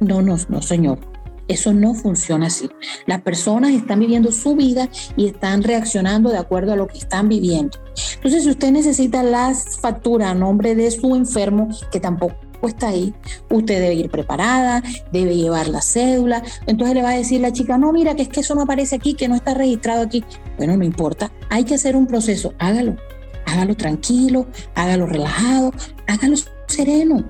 No, 0.01 0.21
no, 0.21 0.37
no, 0.49 0.63
señor. 0.63 0.99
Eso 1.49 1.73
no 1.73 1.95
funciona 1.95 2.47
así. 2.47 2.69
Las 3.07 3.23
personas 3.23 3.71
están 3.71 4.01
viviendo 4.01 4.33
su 4.33 4.57
vida 4.57 4.89
y 5.17 5.27
están 5.27 5.63
reaccionando 5.63 6.31
de 6.31 6.39
acuerdo 6.39 6.73
a 6.73 6.77
lo 6.77 6.89
que 6.89 6.99
están 6.99 7.29
viviendo. 7.29 7.79
Entonces, 8.17 8.43
si 8.43 8.51
usted 8.51 8.73
necesita 8.73 9.23
las 9.23 9.79
facturas 9.79 10.31
a 10.31 10.35
nombre 10.35 10.75
de 10.75 10.91
su 10.91 11.15
enfermo, 11.15 11.69
que 11.93 12.01
tampoco 12.01 12.35
está 12.62 12.88
ahí, 12.88 13.14
usted 13.51 13.81
debe 13.81 13.95
ir 13.95 14.11
preparada, 14.11 14.83
debe 15.12 15.37
llevar 15.37 15.69
la 15.69 15.83
cédula. 15.83 16.42
Entonces 16.66 16.95
le 16.95 17.03
va 17.03 17.11
a 17.11 17.16
decir 17.16 17.40
la 17.40 17.53
chica, 17.53 17.79
no, 17.79 17.92
mira, 17.92 18.14
que 18.14 18.23
es 18.23 18.29
que 18.29 18.40
eso 18.40 18.55
no 18.55 18.62
aparece 18.62 18.97
aquí, 18.97 19.14
que 19.14 19.29
no 19.29 19.35
está 19.35 19.55
registrado 19.55 20.03
aquí. 20.03 20.25
Bueno, 20.57 20.77
no 20.77 20.85
importa, 20.85 21.31
hay 21.51 21.64
que 21.64 21.75
hacer 21.75 21.97
un 21.97 22.07
proceso, 22.07 22.55
hágalo, 22.59 22.97
hágalo 23.47 23.77
tranquilo, 23.77 24.47
hágalo 24.75 25.07
relajado, 25.07 25.73
hágalo 26.07 26.37
sereno. 26.66 27.25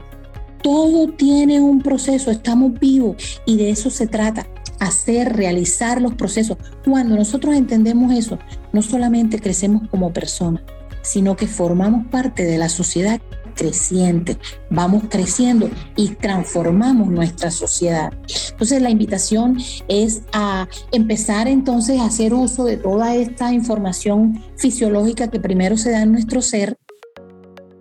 Todo 0.62 1.08
tiene 1.12 1.60
un 1.60 1.80
proceso, 1.80 2.30
estamos 2.30 2.78
vivos 2.80 3.40
y 3.44 3.56
de 3.56 3.70
eso 3.70 3.90
se 3.90 4.06
trata 4.06 4.46
hacer, 4.80 5.36
realizar 5.36 6.00
los 6.00 6.14
procesos. 6.14 6.58
Cuando 6.84 7.16
nosotros 7.16 7.54
entendemos 7.54 8.12
eso, 8.12 8.38
no 8.72 8.82
solamente 8.82 9.40
crecemos 9.40 9.88
como 9.90 10.12
personas, 10.12 10.62
sino 11.02 11.36
que 11.36 11.46
formamos 11.46 12.06
parte 12.08 12.44
de 12.44 12.58
la 12.58 12.68
sociedad 12.68 13.20
creciente, 13.56 14.38
vamos 14.70 15.04
creciendo 15.08 15.68
y 15.96 16.10
transformamos 16.10 17.08
nuestra 17.08 17.50
sociedad. 17.50 18.12
Entonces 18.50 18.80
la 18.82 18.90
invitación 18.90 19.58
es 19.88 20.22
a 20.32 20.68
empezar 20.92 21.48
entonces 21.48 21.98
a 21.98 22.06
hacer 22.06 22.34
uso 22.34 22.64
de 22.64 22.76
toda 22.76 23.14
esta 23.14 23.52
información 23.52 24.42
fisiológica 24.56 25.28
que 25.28 25.40
primero 25.40 25.76
se 25.76 25.90
da 25.90 26.02
en 26.02 26.12
nuestro 26.12 26.42
ser 26.42 26.76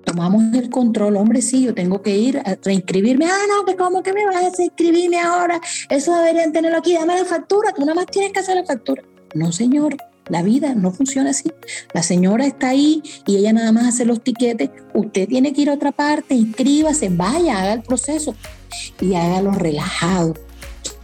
tomamos 0.05 0.43
el 0.53 0.69
control, 0.69 1.17
hombre, 1.17 1.41
sí, 1.41 1.63
yo 1.63 1.73
tengo 1.73 2.01
que 2.01 2.15
ir 2.15 2.38
a 2.38 2.55
reinscribirme. 2.63 3.25
Ah, 3.25 3.45
no, 3.49 3.65
que 3.65 3.75
cómo 3.75 4.01
que 4.01 4.13
me 4.13 4.25
vas 4.25 4.57
a 4.57 4.63
inscribirme 4.63 5.19
ahora. 5.19 5.59
Eso 5.89 6.15
deberían 6.15 6.53
tenerlo 6.53 6.77
aquí, 6.77 6.93
dame 6.93 7.17
la 7.17 7.25
factura, 7.25 7.73
tú 7.73 7.81
nada 7.81 7.95
más 7.95 8.05
tienes 8.05 8.31
que 8.31 8.39
hacer 8.39 8.55
la 8.55 8.63
factura. 8.63 9.03
No, 9.33 9.51
señor, 9.51 9.97
la 10.29 10.41
vida 10.41 10.73
no 10.75 10.91
funciona 10.91 11.31
así. 11.31 11.51
La 11.93 12.03
señora 12.03 12.45
está 12.45 12.69
ahí 12.69 13.01
y 13.25 13.38
ella 13.38 13.53
nada 13.53 13.71
más 13.71 13.88
hace 13.88 14.05
los 14.05 14.21
tiquetes. 14.21 14.69
Usted 14.93 15.27
tiene 15.27 15.53
que 15.53 15.61
ir 15.61 15.69
a 15.69 15.73
otra 15.73 15.91
parte, 15.91 16.35
inscríbase, 16.35 17.09
vaya, 17.09 17.59
haga 17.59 17.73
el 17.73 17.83
proceso 17.83 18.35
y 18.99 19.13
hágalo 19.13 19.51
relajado. 19.51 20.33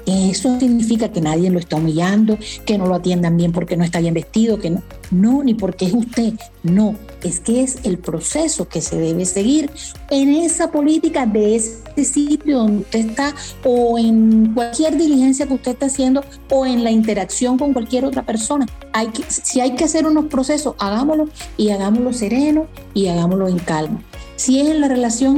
Eso 0.06 0.60
significa 0.60 1.12
que 1.12 1.22
nadie 1.22 1.50
lo 1.52 1.60
está 1.60 1.76
humillando, 1.76 2.38
que 2.66 2.78
no 2.78 2.88
lo 2.88 2.96
atiendan 2.96 3.38
bien 3.38 3.52
porque 3.52 3.78
no 3.78 3.84
está 3.84 4.00
bien 4.00 4.14
vestido, 4.14 4.60
que 4.60 4.72
no, 4.72 4.82
no, 5.12 5.44
ni 5.44 5.54
porque 5.54 5.86
es 5.86 5.94
usted, 5.94 6.34
no, 6.64 6.96
es 7.24 7.40
que 7.40 7.64
es 7.64 7.80
el 7.84 7.98
proceso 7.98 8.68
que 8.68 8.82
se 8.82 8.98
debe 8.98 9.26
seguir 9.26 9.70
en 10.10 10.36
esa 10.36 10.72
política 10.72 11.26
de 11.26 11.56
ese 11.56 12.06
sitio 12.06 12.60
donde 12.60 12.80
usted 12.80 13.00
está 13.00 13.34
o 13.64 13.98
en 13.98 14.54
cualquier 14.54 14.98
diligencia 14.98 15.48
que 15.48 15.54
usted 15.54 15.72
está 15.72 15.88
haciendo 15.88 16.24
o 16.50 16.66
en 16.66 16.84
la 16.84 16.92
interacción 16.92 17.58
con 17.58 17.74
cualquier 17.74 18.06
otra 18.06 18.24
persona. 18.24 18.66
Hay 18.94 19.08
que, 19.08 19.24
si 19.28 19.62
hay 19.62 19.76
que 19.76 19.86
hacer 19.86 20.06
unos 20.06 20.26
procesos, 20.26 20.76
hagámoslo 20.80 21.30
y 21.58 21.70
hagámoslo 21.70 22.14
sereno 22.14 22.68
y 22.94 23.08
hagámoslo 23.08 23.48
en 23.48 23.60
calma. 23.60 24.02
Si 24.36 24.60
es 24.60 24.70
en 24.70 24.82
la 24.82 24.88
relación 24.88 25.38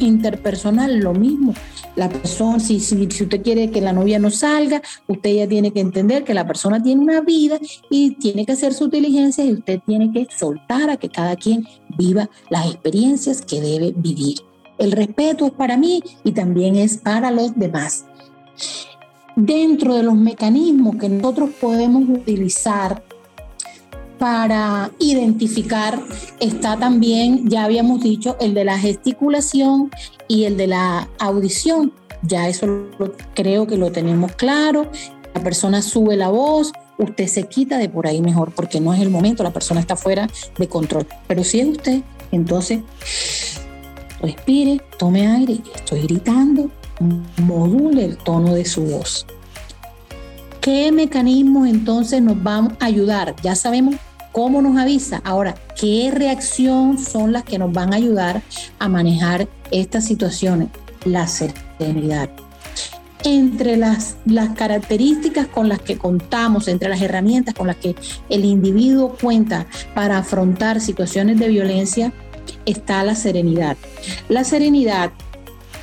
interpersonal, 0.00 0.98
lo 0.98 1.14
mismo 1.14 1.54
la 1.94 2.08
persona, 2.08 2.58
si, 2.58 2.80
si, 2.80 2.94
usted 3.04 3.42
quiere 3.42 3.70
que 3.70 3.80
la 3.80 3.92
novia 3.92 4.18
no 4.18 4.30
salga, 4.30 4.82
usted 5.06 5.34
ya 5.34 5.48
tiene 5.48 5.72
que 5.72 5.80
entender 5.80 6.24
que 6.24 6.34
la 6.34 6.46
persona 6.46 6.82
tiene 6.82 7.02
una 7.02 7.20
vida 7.20 7.58
y 7.90 8.14
tiene 8.14 8.46
que 8.46 8.52
hacer 8.52 8.72
su 8.72 8.88
diligencia 8.88 9.44
y 9.44 9.52
usted 9.52 9.80
tiene 9.86 10.12
que 10.12 10.26
soltar 10.34 10.90
a 10.90 10.96
que 10.96 11.08
cada 11.08 11.36
quien 11.36 11.66
viva 11.98 12.30
las 12.50 12.66
experiencias 12.66 13.42
que 13.42 13.60
debe 13.60 13.92
vivir. 13.94 14.38
El 14.78 14.92
respeto 14.92 15.46
es 15.46 15.52
para 15.52 15.76
mí 15.76 16.02
y 16.24 16.32
también 16.32 16.76
es 16.76 16.96
para 16.96 17.30
los 17.30 17.54
demás. 17.56 18.06
Dentro 19.36 19.94
de 19.94 20.02
los 20.02 20.14
mecanismos 20.14 20.96
que 20.96 21.08
nosotros 21.08 21.50
podemos 21.60 22.08
utilizar 22.08 23.02
para 24.22 24.92
identificar 25.00 26.00
está 26.38 26.78
también, 26.78 27.48
ya 27.48 27.64
habíamos 27.64 28.04
dicho, 28.04 28.36
el 28.38 28.54
de 28.54 28.64
la 28.64 28.78
gesticulación 28.78 29.90
y 30.28 30.44
el 30.44 30.56
de 30.56 30.68
la 30.68 31.08
audición. 31.18 31.92
Ya 32.22 32.46
eso 32.48 32.86
creo 33.34 33.66
que 33.66 33.76
lo 33.76 33.90
tenemos 33.90 34.30
claro. 34.36 34.88
La 35.34 35.42
persona 35.42 35.82
sube 35.82 36.16
la 36.16 36.28
voz, 36.28 36.70
usted 36.98 37.26
se 37.26 37.48
quita 37.48 37.78
de 37.78 37.88
por 37.88 38.06
ahí 38.06 38.22
mejor, 38.22 38.52
porque 38.52 38.80
no 38.80 38.94
es 38.94 39.00
el 39.00 39.10
momento, 39.10 39.42
la 39.42 39.52
persona 39.52 39.80
está 39.80 39.96
fuera 39.96 40.28
de 40.56 40.68
control. 40.68 41.04
Pero 41.26 41.42
si 41.42 41.58
es 41.58 41.66
usted, 41.66 42.02
entonces 42.30 42.78
respire, 44.20 44.80
tome 45.00 45.26
aire, 45.26 45.58
estoy 45.74 46.02
gritando, 46.02 46.70
module 47.38 48.04
el 48.04 48.16
tono 48.18 48.54
de 48.54 48.66
su 48.66 48.84
voz. 48.84 49.26
¿Qué 50.60 50.92
mecanismos 50.92 51.66
entonces 51.66 52.22
nos 52.22 52.40
van 52.40 52.76
a 52.78 52.84
ayudar? 52.84 53.34
Ya 53.42 53.56
sabemos 53.56 53.96
cómo 54.32 54.62
nos 54.62 54.76
avisa. 54.78 55.20
Ahora, 55.24 55.54
¿qué 55.78 56.10
reacción 56.12 56.98
son 56.98 57.32
las 57.32 57.44
que 57.44 57.58
nos 57.58 57.72
van 57.72 57.92
a 57.92 57.96
ayudar 57.96 58.42
a 58.78 58.88
manejar 58.88 59.48
estas 59.70 60.04
situaciones? 60.06 60.68
La 61.04 61.26
serenidad 61.26 62.30
entre 63.24 63.76
las, 63.76 64.16
las 64.24 64.50
características 64.50 65.46
con 65.46 65.68
las 65.68 65.80
que 65.80 65.96
contamos, 65.96 66.66
entre 66.68 66.88
las 66.88 67.00
herramientas 67.00 67.54
con 67.54 67.68
las 67.68 67.76
que 67.76 67.94
el 68.28 68.44
individuo 68.44 69.16
cuenta 69.20 69.66
para 69.94 70.18
afrontar 70.18 70.80
situaciones 70.80 71.38
de 71.38 71.48
violencia, 71.48 72.12
está 72.66 73.04
la 73.04 73.14
serenidad. 73.14 73.76
La 74.28 74.44
serenidad 74.44 75.12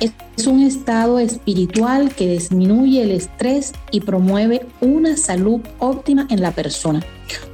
es 0.00 0.46
un 0.46 0.62
estado 0.62 1.18
espiritual 1.18 2.14
que 2.14 2.28
disminuye 2.28 3.02
el 3.02 3.10
estrés 3.10 3.72
y 3.90 4.00
promueve 4.00 4.66
una 4.80 5.16
salud 5.16 5.60
óptima 5.78 6.26
en 6.30 6.40
la 6.40 6.52
persona. 6.52 7.00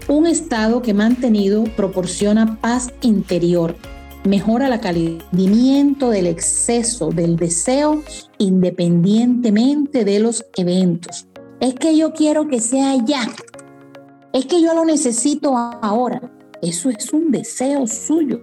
Un 0.08 0.28
estado 0.28 0.82
que 0.82 0.94
mantenido 0.94 1.64
proporciona 1.64 2.60
paz 2.60 2.92
interior, 3.02 3.74
mejora 4.24 4.68
la 4.68 4.80
calidad 4.80 5.24
del 5.32 6.26
exceso 6.28 7.08
del 7.10 7.34
deseo 7.34 8.04
independientemente 8.38 10.04
de 10.04 10.20
los 10.20 10.44
eventos. 10.56 11.26
Es 11.58 11.74
que 11.74 11.96
yo 11.96 12.12
quiero 12.12 12.46
que 12.46 12.60
sea 12.60 12.94
ya. 13.04 13.28
Es 14.32 14.46
que 14.46 14.62
yo 14.62 14.74
lo 14.74 14.84
necesito 14.84 15.56
ahora. 15.56 16.20
Eso 16.62 16.88
es 16.88 17.12
un 17.12 17.32
deseo 17.32 17.88
suyo. 17.88 18.42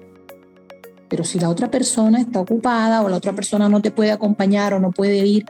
Pero 1.08 1.24
si 1.24 1.40
la 1.40 1.50
otra 1.50 1.72
persona 1.72 2.20
está 2.20 2.42
ocupada 2.42 3.04
o 3.04 3.10
la 3.10 3.18
otra 3.18 3.34
persona 3.34 3.70
no 3.70 3.82
te 3.82 3.92
puede 3.92 4.12
acompañar 4.12 4.74
o 4.74 4.80
no 4.80 4.92
puede 4.92 5.26
ir, 5.26 5.46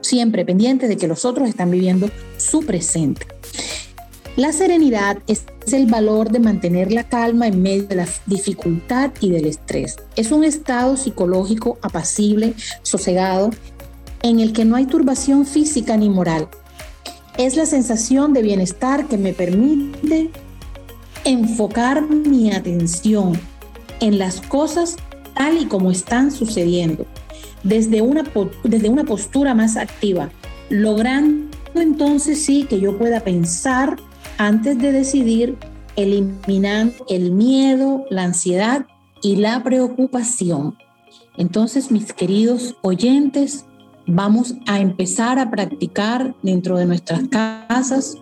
siempre 0.00 0.44
pendiente 0.44 0.86
de 0.86 0.96
que 0.96 1.08
los 1.08 1.24
otros 1.24 1.48
están 1.48 1.72
viviendo 1.72 2.08
su 2.36 2.60
presente. 2.60 3.26
La 4.36 4.52
serenidad 4.52 5.18
es 5.26 5.44
el 5.72 5.86
valor 5.86 6.30
de 6.30 6.38
mantener 6.38 6.92
la 6.92 7.04
calma 7.04 7.48
en 7.48 7.60
medio 7.62 7.86
de 7.88 7.96
la 7.96 8.08
dificultad 8.26 9.10
y 9.20 9.30
del 9.30 9.46
estrés. 9.46 9.96
Es 10.14 10.30
un 10.30 10.44
estado 10.44 10.96
psicológico 10.96 11.78
apacible, 11.82 12.54
sosegado, 12.82 13.50
en 14.22 14.38
el 14.38 14.52
que 14.52 14.64
no 14.64 14.76
hay 14.76 14.86
turbación 14.86 15.46
física 15.46 15.96
ni 15.96 16.08
moral. 16.08 16.48
Es 17.38 17.56
la 17.56 17.66
sensación 17.66 18.32
de 18.32 18.42
bienestar 18.42 19.08
que 19.08 19.18
me 19.18 19.32
permite 19.32 20.30
enfocar 21.24 22.08
mi 22.08 22.52
atención 22.52 23.32
en 24.00 24.18
las 24.18 24.40
cosas 24.40 24.96
tal 25.34 25.58
y 25.58 25.66
como 25.66 25.90
están 25.90 26.30
sucediendo, 26.30 27.04
desde 27.64 28.00
una, 28.00 28.24
desde 28.62 28.88
una 28.88 29.04
postura 29.04 29.54
más 29.54 29.76
activa, 29.76 30.30
logrando 30.68 31.50
entonces 31.74 32.44
sí 32.44 32.66
que 32.68 32.80
yo 32.80 32.98
pueda 32.98 33.20
pensar 33.20 33.96
antes 34.40 34.78
de 34.78 34.90
decidir, 34.90 35.58
eliminando 35.96 37.04
el 37.10 37.30
miedo, 37.30 38.06
la 38.08 38.22
ansiedad 38.22 38.86
y 39.22 39.36
la 39.36 39.62
preocupación. 39.62 40.78
Entonces, 41.36 41.90
mis 41.90 42.14
queridos 42.14 42.74
oyentes, 42.80 43.66
vamos 44.06 44.54
a 44.66 44.80
empezar 44.80 45.38
a 45.38 45.50
practicar 45.50 46.34
dentro 46.42 46.78
de 46.78 46.86
nuestras 46.86 47.28
casas 47.28 48.16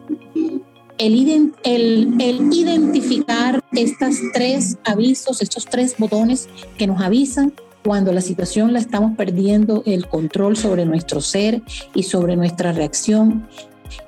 el, 0.98 1.54
el, 1.62 2.52
identificar 2.52 3.62
estos 3.70 4.16
tres 4.35 4.76
avisos, 4.85 5.40
estos 5.40 5.66
tres 5.66 5.94
botones 5.98 6.48
que 6.76 6.88
nos 6.88 7.00
avisan 7.00 7.52
cuando 7.85 8.12
la 8.12 8.22
situación 8.22 8.72
la 8.72 8.81
estamos 8.81 9.16
perdiendo 9.16 9.85
el 9.87 10.09
control 10.09 10.57
sobre 10.57 10.85
nuestro 10.85 11.20
ser 11.20 11.62
y 11.94 12.02
sobre 12.02 12.35
nuestra 12.35 12.72
reacción 12.72 13.46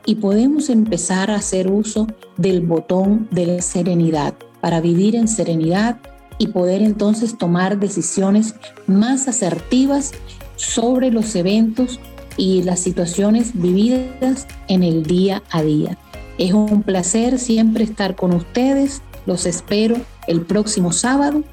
y 0.07 0.17
podemos 0.17 0.69
empezar 0.69 1.31
a 1.31 1.37
hacer 1.37 1.71
uso 1.71 2.07
del 2.37 2.61
botón 2.61 3.29
de 3.31 3.47
la 3.47 3.63
serenidad 3.63 4.35
para 4.61 4.81
vivir 4.81 5.17
en 5.17 5.29
serenidad 5.29 5.99
y 6.39 6.49
poder 6.49 6.83
entonces 6.83 7.37
tomar 7.37 7.79
decisiones 7.79 8.55
más 8.87 9.29
asertivas 9.29 10.13
sobre 10.57 11.11
los 11.11 11.35
eventos 11.35 12.01
y 12.37 12.63
las 12.63 12.81
situaciones 12.81 13.51
vividas 13.55 14.47
en 14.69 14.83
el 14.83 15.03
día 15.03 15.43
a 15.51 15.63
día. 15.63 15.99
Es 16.39 16.53
un 16.55 16.83
placer 16.83 17.39
siempre 17.39 17.85
estar 17.85 18.17
con 18.17 18.33
ustedes. 18.33 19.03
Los 19.27 19.45
espero 19.45 19.97
el 20.27 20.41
próximo 20.41 20.93
sábado 20.93 21.45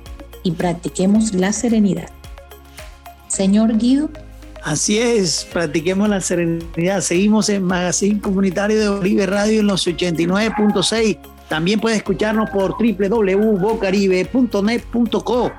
y 0.43 0.51
practiquemos 0.51 1.33
la 1.33 1.51
serenidad. 1.51 2.09
Señor 3.27 3.77
Guido. 3.77 4.09
Así 4.67 4.99
es, 4.99 5.47
practiquemos 5.53 6.10
la 6.10 6.19
serenidad. 6.19 6.99
Seguimos 6.99 7.47
en 7.47 7.63
Magazine 7.63 8.19
Comunitario 8.19 8.77
de 8.77 8.89
Bolivia 8.89 9.25
Radio 9.25 9.62
en 9.62 9.67
los 9.67 9.88
89.6. 9.88 11.19
También 11.47 11.80
puede 11.80 11.95
escucharnos 11.95 12.49
por 12.49 12.75
www.bocaribe.net.co. 12.77 15.51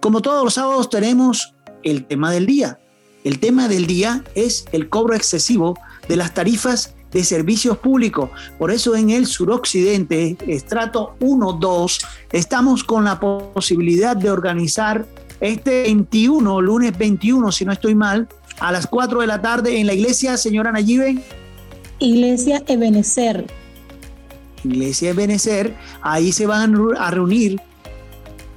Como 0.00 0.22
todos 0.22 0.44
los 0.44 0.54
sábados 0.54 0.88
tenemos 0.88 1.54
el 1.82 2.06
tema 2.06 2.30
del 2.30 2.46
día. 2.46 2.78
El 3.28 3.40
tema 3.40 3.68
del 3.68 3.86
día 3.86 4.24
es 4.34 4.64
el 4.72 4.88
cobro 4.88 5.14
excesivo 5.14 5.78
de 6.08 6.16
las 6.16 6.32
tarifas 6.32 6.94
de 7.12 7.22
servicios 7.22 7.76
públicos. 7.76 8.30
Por 8.58 8.70
eso 8.70 8.96
en 8.96 9.10
el 9.10 9.26
suroccidente, 9.26 10.38
estrato 10.46 11.14
1-2, 11.20 12.06
estamos 12.32 12.84
con 12.84 13.04
la 13.04 13.20
posibilidad 13.20 14.16
de 14.16 14.30
organizar 14.30 15.04
este 15.42 15.82
21, 15.82 16.62
lunes 16.62 16.96
21, 16.96 17.52
si 17.52 17.66
no 17.66 17.72
estoy 17.72 17.94
mal, 17.94 18.28
a 18.60 18.72
las 18.72 18.86
4 18.86 19.20
de 19.20 19.26
la 19.26 19.42
tarde 19.42 19.78
en 19.78 19.86
la 19.86 19.92
iglesia, 19.92 20.38
señora 20.38 20.72
Nayibe. 20.72 21.22
Iglesia 21.98 22.62
Ebenecer. 22.66 23.46
Iglesia 24.64 25.10
Ebenecer, 25.10 25.76
ahí 26.00 26.32
se 26.32 26.46
van 26.46 26.74
a 26.96 27.10
reunir 27.10 27.60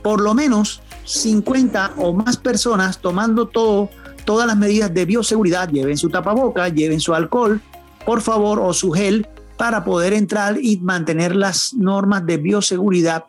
por 0.02 0.22
lo 0.22 0.34
menos 0.34 0.82
50 1.04 1.96
o 1.98 2.14
más 2.14 2.38
personas 2.38 3.02
tomando 3.02 3.50
todo 3.50 3.90
todas 4.26 4.48
las 4.48 4.58
medidas 4.58 4.94
de 4.94 5.06
bioseguridad, 5.06 5.70
lleven 5.70 5.98
su 5.98 6.10
tapaboca, 6.10 6.70
lleven 6.70 7.00
su 7.00 7.14
alcohol, 7.14 7.62
por 8.06 8.22
favor, 8.22 8.60
o 8.60 8.74
su 8.74 8.92
gel 8.92 9.28
para 9.58 9.84
poder 9.84 10.14
entrar 10.14 10.58
y 10.62 10.78
mantener 10.78 11.36
las 11.36 11.74
normas 11.74 12.26
de 12.26 12.38
bioseguridad 12.38 13.26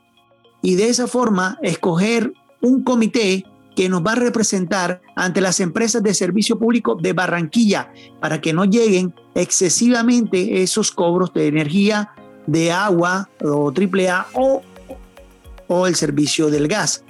y 0.63 0.77
de 0.77 0.89
esa 0.89 1.07
forma 1.07 1.59
escoger 1.61 2.33
un 2.63 2.85
comité 2.85 3.45
que 3.77 3.89
nos 3.89 4.03
va 4.03 4.13
a 4.13 4.17
representar 4.17 5.03
ante 5.17 5.41
las 5.41 5.61
empresas 5.61 6.03
de 6.03 6.15
servicio 6.15 6.59
público 6.59 6.95
de 6.95 7.13
Barranquilla 7.13 7.93
para 8.21 8.41
que 8.41 8.53
no 8.53 8.65
lleguen 8.65 9.15
excesivamente 9.35 10.63
esos 10.63 10.93
cobros 10.93 11.33
de 11.35 11.49
energía, 11.49 12.13
de 12.47 12.71
agua 12.71 13.29
o 13.43 13.73
AAA 13.73 14.27
o, 14.35 14.63
o 15.69 15.87
el 15.87 15.97
servicio 15.97 16.51
del 16.51 16.69
gas. 16.69 17.05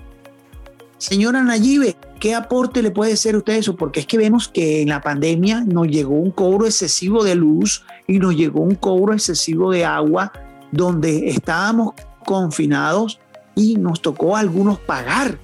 Señora 0.99 1.43
Nayibe, 1.43 1.97
¿qué 2.23 2.37
aporte 2.37 2.83
le 2.83 2.93
puede 2.93 3.15
a 3.15 3.15
usted 3.15 3.55
eso? 3.55 3.75
Porque 3.75 3.99
es 3.99 4.07
que 4.07 4.17
vemos 4.17 4.47
que 4.47 4.83
en 4.83 4.91
la 4.91 5.01
pandemia 5.01 5.65
nos 5.67 5.89
llegó 5.89 6.15
un 6.15 6.31
cobro 6.31 6.67
excesivo 6.67 7.25
de 7.25 7.35
luz 7.35 7.85
y 8.07 8.21
nos 8.21 8.37
llegó 8.37 8.61
un 8.61 8.77
cobro 8.77 9.13
excesivo 9.13 9.73
de 9.73 9.85
agua 9.85 10.33
donde 10.71 11.31
estábamos 11.31 11.95
confinados 12.25 13.19
y 13.57 13.75
nos 13.75 14.03
tocó 14.03 14.37
a 14.37 14.39
algunos 14.39 14.79
pagar. 14.79 15.41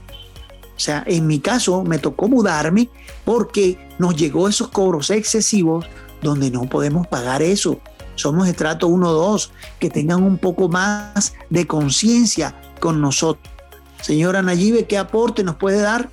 O 0.77 0.79
sea, 0.79 1.03
en 1.09 1.27
mi 1.27 1.41
caso 1.41 1.83
me 1.83 1.99
tocó 1.99 2.29
mudarme 2.29 2.89
porque 3.25 3.77
nos 3.99 4.15
llegó 4.15 4.49
esos 4.49 4.69
cobros 4.69 5.11
excesivos 5.11 5.85
donde 6.23 6.49
no 6.49 6.69
podemos 6.69 7.09
pagar 7.09 7.43
eso. 7.43 7.81
Somos 8.15 8.47
estrato 8.47 8.87
1 8.87 9.13
2, 9.13 9.53
que 9.81 9.91
tengan 9.91 10.23
un 10.23 10.39
poco 10.39 10.69
más 10.69 11.35
de 11.51 11.67
conciencia 11.67 12.55
con 12.79 13.01
nosotros. 13.01 13.53
Señora 14.01 14.43
Nayibe, 14.43 14.87
¿qué 14.87 14.97
aporte 14.97 15.43
nos 15.43 15.57
puede 15.57 15.81
dar? 15.81 16.09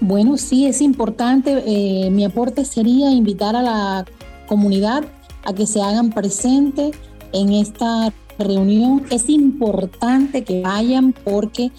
Bueno, 0.00 0.38
sí, 0.38 0.66
es 0.66 0.80
importante. 0.80 1.62
Eh, 1.66 2.10
mi 2.10 2.24
aporte 2.24 2.64
sería 2.64 3.10
invitar 3.10 3.54
a 3.54 3.62
la 3.62 4.06
comunidad 4.46 5.04
a 5.44 5.52
que 5.52 5.66
se 5.66 5.82
hagan 5.82 6.10
presentes 6.10 6.96
en 7.32 7.52
esta 7.52 8.12
reunión. 8.38 9.04
Es 9.10 9.28
importante 9.28 10.42
que 10.42 10.62
vayan 10.62 11.12
porque, 11.12 11.70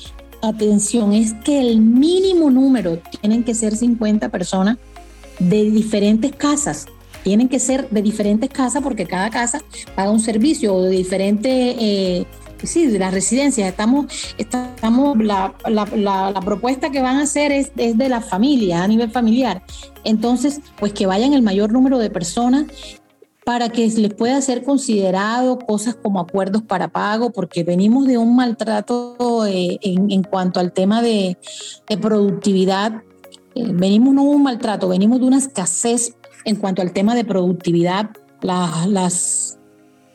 atención, 0.44 1.14
es 1.14 1.34
que 1.34 1.62
el 1.62 1.82
mínimo 1.82 2.52
número 2.52 3.00
tienen 3.22 3.44
que 3.44 3.56
ser 3.56 3.76
50 3.76 4.30
personas 4.30 4.78
de 5.40 5.72
diferentes 5.72 6.32
casas. 6.36 6.86
Tienen 7.24 7.50
que 7.50 7.60
ser 7.60 7.90
de 7.90 8.04
diferentes 8.04 8.50
casas 8.52 8.84
porque 8.84 9.06
cada 9.06 9.32
casa 9.32 9.62
paga 9.96 10.12
un 10.12 10.20
servicio 10.20 10.76
o 10.76 10.84
de 10.84 10.92
diferentes 10.92 11.76
eh, 11.80 12.26
sí, 12.68 12.88
de 12.88 13.00
las 13.00 13.14
residencias. 13.14 13.70
Estamos, 13.70 14.06
estamos 14.38 15.18
la, 15.18 15.54
la, 15.68 16.42
propuesta 16.44 16.90
que 16.92 17.02
van 17.02 17.18
a 17.18 17.24
hacer 17.24 17.52
es, 17.52 17.72
es, 17.78 17.98
de 17.98 18.10
la 18.10 18.22
familia, 18.22 18.84
a 18.84 18.88
nivel 18.88 19.12
familiar. 19.12 19.64
Entonces, 20.04 20.62
pues 20.78 20.94
que 20.94 21.06
vayan 21.06 21.34
el 21.34 21.42
mayor 21.42 21.72
número 21.72 21.98
de 21.98 22.10
personas 22.10 22.66
para 23.46 23.70
que 23.70 23.88
les 23.88 24.14
pueda 24.14 24.40
ser 24.42 24.64
considerado 24.64 25.58
cosas 25.60 25.96
como 25.96 26.20
acuerdos 26.20 26.62
para 26.62 26.90
pago, 26.90 27.32
porque 27.32 27.64
venimos 27.64 28.08
de 28.08 28.18
un 28.18 28.36
maltrato 28.36 29.46
eh, 29.48 29.80
en, 29.82 30.12
en, 30.12 30.24
cuanto 30.24 30.60
al 30.60 30.74
tema 30.74 31.02
de, 31.02 31.38
de 31.88 31.98
productividad. 31.98 33.04
Eh, 33.56 33.66
venimos 33.74 34.14
no 34.14 34.24
un 34.24 34.44
maltrato, 34.44 34.88
venimos 34.88 35.20
de 35.20 35.26
una 35.26 35.38
escasez 35.38 36.16
en 36.46 36.56
cuanto 36.56 36.82
al 36.82 36.94
tema 36.94 37.16
de 37.16 37.26
productividad. 37.26 38.12
las 38.42 39.58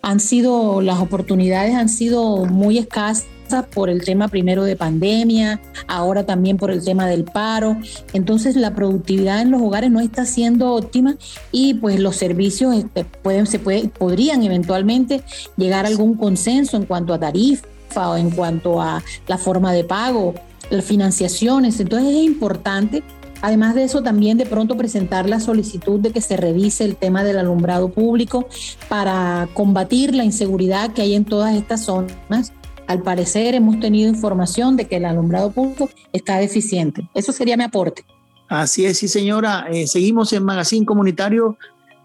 han 0.07 0.21
sido, 0.21 0.83
las 0.83 1.01
oportunidades 1.01 1.75
han 1.75 1.89
sido 1.89 2.47
muy 2.47 2.79
escasas 2.79 3.27
por 3.75 3.91
el 3.91 4.05
tema 4.05 4.29
primero 4.29 4.63
de 4.63 4.77
pandemia, 4.77 5.61
ahora 5.89 6.25
también 6.25 6.59
por 6.59 6.71
el 6.71 6.85
tema 6.85 7.09
del 7.09 7.25
paro. 7.25 7.77
Entonces 8.13 8.55
la 8.55 8.73
productividad 8.73 9.41
en 9.43 9.51
los 9.51 9.61
hogares 9.61 9.91
no 9.91 9.99
está 9.99 10.25
siendo 10.25 10.75
óptima 10.75 11.17
y 11.51 11.75
pues 11.75 11.99
los 11.99 12.15
servicios 12.15 12.77
este, 12.77 13.05
pueden, 13.05 13.49
se 13.49 13.59
puede, 13.59 13.89
podrían 13.89 14.45
eventualmente 14.45 15.25
llegar 15.57 15.87
a 15.87 15.89
algún 15.89 16.15
consenso 16.15 16.77
en 16.77 16.85
cuanto 16.85 17.13
a 17.13 17.19
tarifa 17.19 17.67
o 18.09 18.17
en 18.17 18.31
cuanto 18.31 18.81
a 18.81 19.03
la 19.27 19.39
forma 19.39 19.73
de 19.73 19.83
pago, 19.83 20.35
las 20.71 20.85
financiaciones. 20.85 21.81
Entonces 21.81 22.15
es 22.15 22.23
importante 22.23 23.03
Además 23.43 23.75
de 23.75 23.85
eso, 23.85 24.03
también 24.03 24.39
de 24.39 24.47
pronto 24.47 24.77
presentar 24.77 25.29
la 25.29 25.41
solicitud 25.41 26.01
de 26.01 26.11
que 26.11 26.21
se 26.21 26.37
revise 26.37 26.85
el 26.85 26.97
tema 26.97 27.25
del 27.25 27.39
alumbrado 27.39 27.89
público 27.89 28.49
para 28.89 29.49
combatir 29.55 30.15
la 30.15 30.25
inseguridad 30.25 30.93
que 30.93 31.03
hay 31.03 31.15
en 31.15 31.25
todas 31.25 31.55
estas 31.55 31.85
zonas. 31.85 32.53
Al 32.87 33.03
parecer 33.03 33.55
hemos 33.55 33.81
tenido 33.81 34.09
información 34.09 34.77
de 34.77 34.87
que 34.87 34.97
el 34.97 35.05
alumbrado 35.05 35.51
público 35.51 35.91
está 36.13 36.39
deficiente. 36.39 37.09
Eso 37.15 37.33
sería 37.33 37.57
mi 37.57 37.65
aporte. 37.65 38.05
Así 38.49 38.87
es, 38.87 38.99
sí 38.99 39.09
señora. 39.09 39.67
Eh, 39.71 39.87
seguimos 39.87 40.33
en 40.33 40.45
Magazine 40.45 40.87
Comunitario 40.87 41.59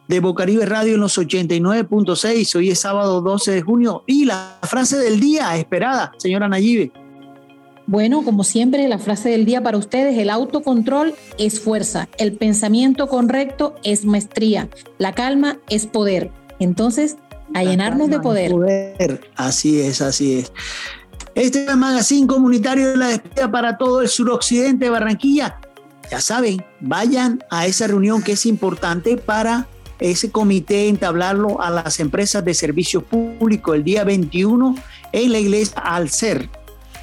de 0.08 0.20
Bocaribe 0.20 0.66
Radio 0.66 0.96
en 0.96 1.02
los 1.02 1.18
89.6. 1.18 2.56
Hoy 2.56 2.72
es 2.72 2.80
sábado 2.80 3.22
12 3.22 3.52
de 3.52 3.62
junio. 3.62 4.04
Y 4.08 4.26
la 4.26 4.58
frase 4.64 4.98
del 4.98 5.20
día 5.20 5.56
esperada, 5.56 6.12
señora 6.18 6.48
Nayibe. 6.50 6.92
Bueno, 7.88 8.24
como 8.24 8.44
siempre, 8.44 8.88
la 8.88 9.00
frase 9.00 9.30
del 9.30 9.46
día 9.46 9.62
para 9.62 9.78
ustedes, 9.78 10.18
el 10.18 10.30
autocontrol 10.30 11.16
es 11.38 11.60
fuerza, 11.60 12.08
el 12.18 12.34
pensamiento 12.34 13.08
correcto 13.08 13.76
es 13.84 14.06
maestría, 14.06 14.70
la 14.98 15.14
calma 15.14 15.60
es 15.70 15.88
poder. 15.88 16.32
Entonces, 16.60 17.18
a 17.54 17.64
llenarnos 17.64 18.10
de 18.10 18.20
poder. 18.20 18.52
poder. 18.52 19.22
Así 19.36 19.82
es, 19.82 20.02
así 20.02 20.40
es. 20.40 20.54
Este 21.36 21.64
es 21.64 21.70
el 21.70 21.78
magazine 21.78 22.28
comunitario 22.28 22.92
de 22.92 22.98
la 22.98 23.08
despedida 23.08 23.52
para 23.52 23.78
todo 23.78 24.02
el 24.02 24.10
suroccidente 24.10 24.86
de 24.86 24.92
Barranquilla. 24.92 25.60
Ya 26.10 26.22
saben, 26.22 26.64
vayan 26.82 27.44
a 27.50 27.66
esa 27.66 27.88
reunión 27.88 28.22
que 28.22 28.34
es 28.34 28.46
importante 28.46 29.18
para 29.18 29.68
ese 30.00 30.32
comité 30.32 30.88
entablarlo 30.88 31.62
a 31.62 31.70
las 31.70 32.00
empresas 32.00 32.44
de 32.44 32.54
servicio 32.54 33.02
público 33.04 33.74
el 33.74 33.84
día 33.84 34.04
21 34.04 34.76
en 35.14 35.32
la 35.32 35.40
iglesia 35.40 35.80
Alcer 35.80 36.50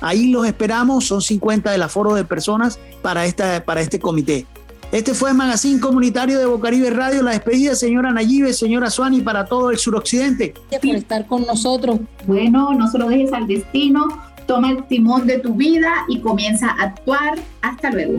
Ahí 0.01 0.31
los 0.31 0.47
esperamos, 0.47 1.05
son 1.05 1.23
50 1.23 1.71
del 1.71 1.83
aforo 1.83 2.15
de 2.15 2.25
personas 2.25 2.79
para, 3.03 3.27
esta, 3.27 3.65
para 3.65 3.81
este 3.81 3.99
comité. 3.99 4.47
Este 4.91 5.13
fue 5.13 5.31
el 5.31 5.37
Magazine 5.37 5.81
Comunitario 5.81 6.39
de 6.39 6.47
Bocaribe 6.47 6.89
Radio. 6.91 7.23
La 7.23 7.33
despedida, 7.33 7.75
señora 7.75 8.11
Nayibe, 8.11 8.55
señora 8.55 8.89
Suani, 8.89 9.21
para 9.21 9.45
todo 9.45 9.71
el 9.71 9.77
suroccidente. 9.77 10.55
Gracias 10.71 10.81
por 10.81 10.97
estar 10.97 11.27
con 11.27 11.47
nosotros. 11.47 12.01
Bueno, 12.27 12.73
no 12.73 12.89
se 12.89 12.97
lo 12.97 13.09
dejes 13.09 13.33
al 13.35 13.47
destino, 13.47 14.09
toma 14.47 14.71
el 14.71 14.87
timón 14.87 15.27
de 15.27 15.41
tu 15.41 15.55
vida 15.55 15.93
y 16.09 16.21
comienza 16.21 16.71
a 16.71 16.85
actuar. 16.85 17.39
Hasta 17.61 17.91
luego. 17.91 18.17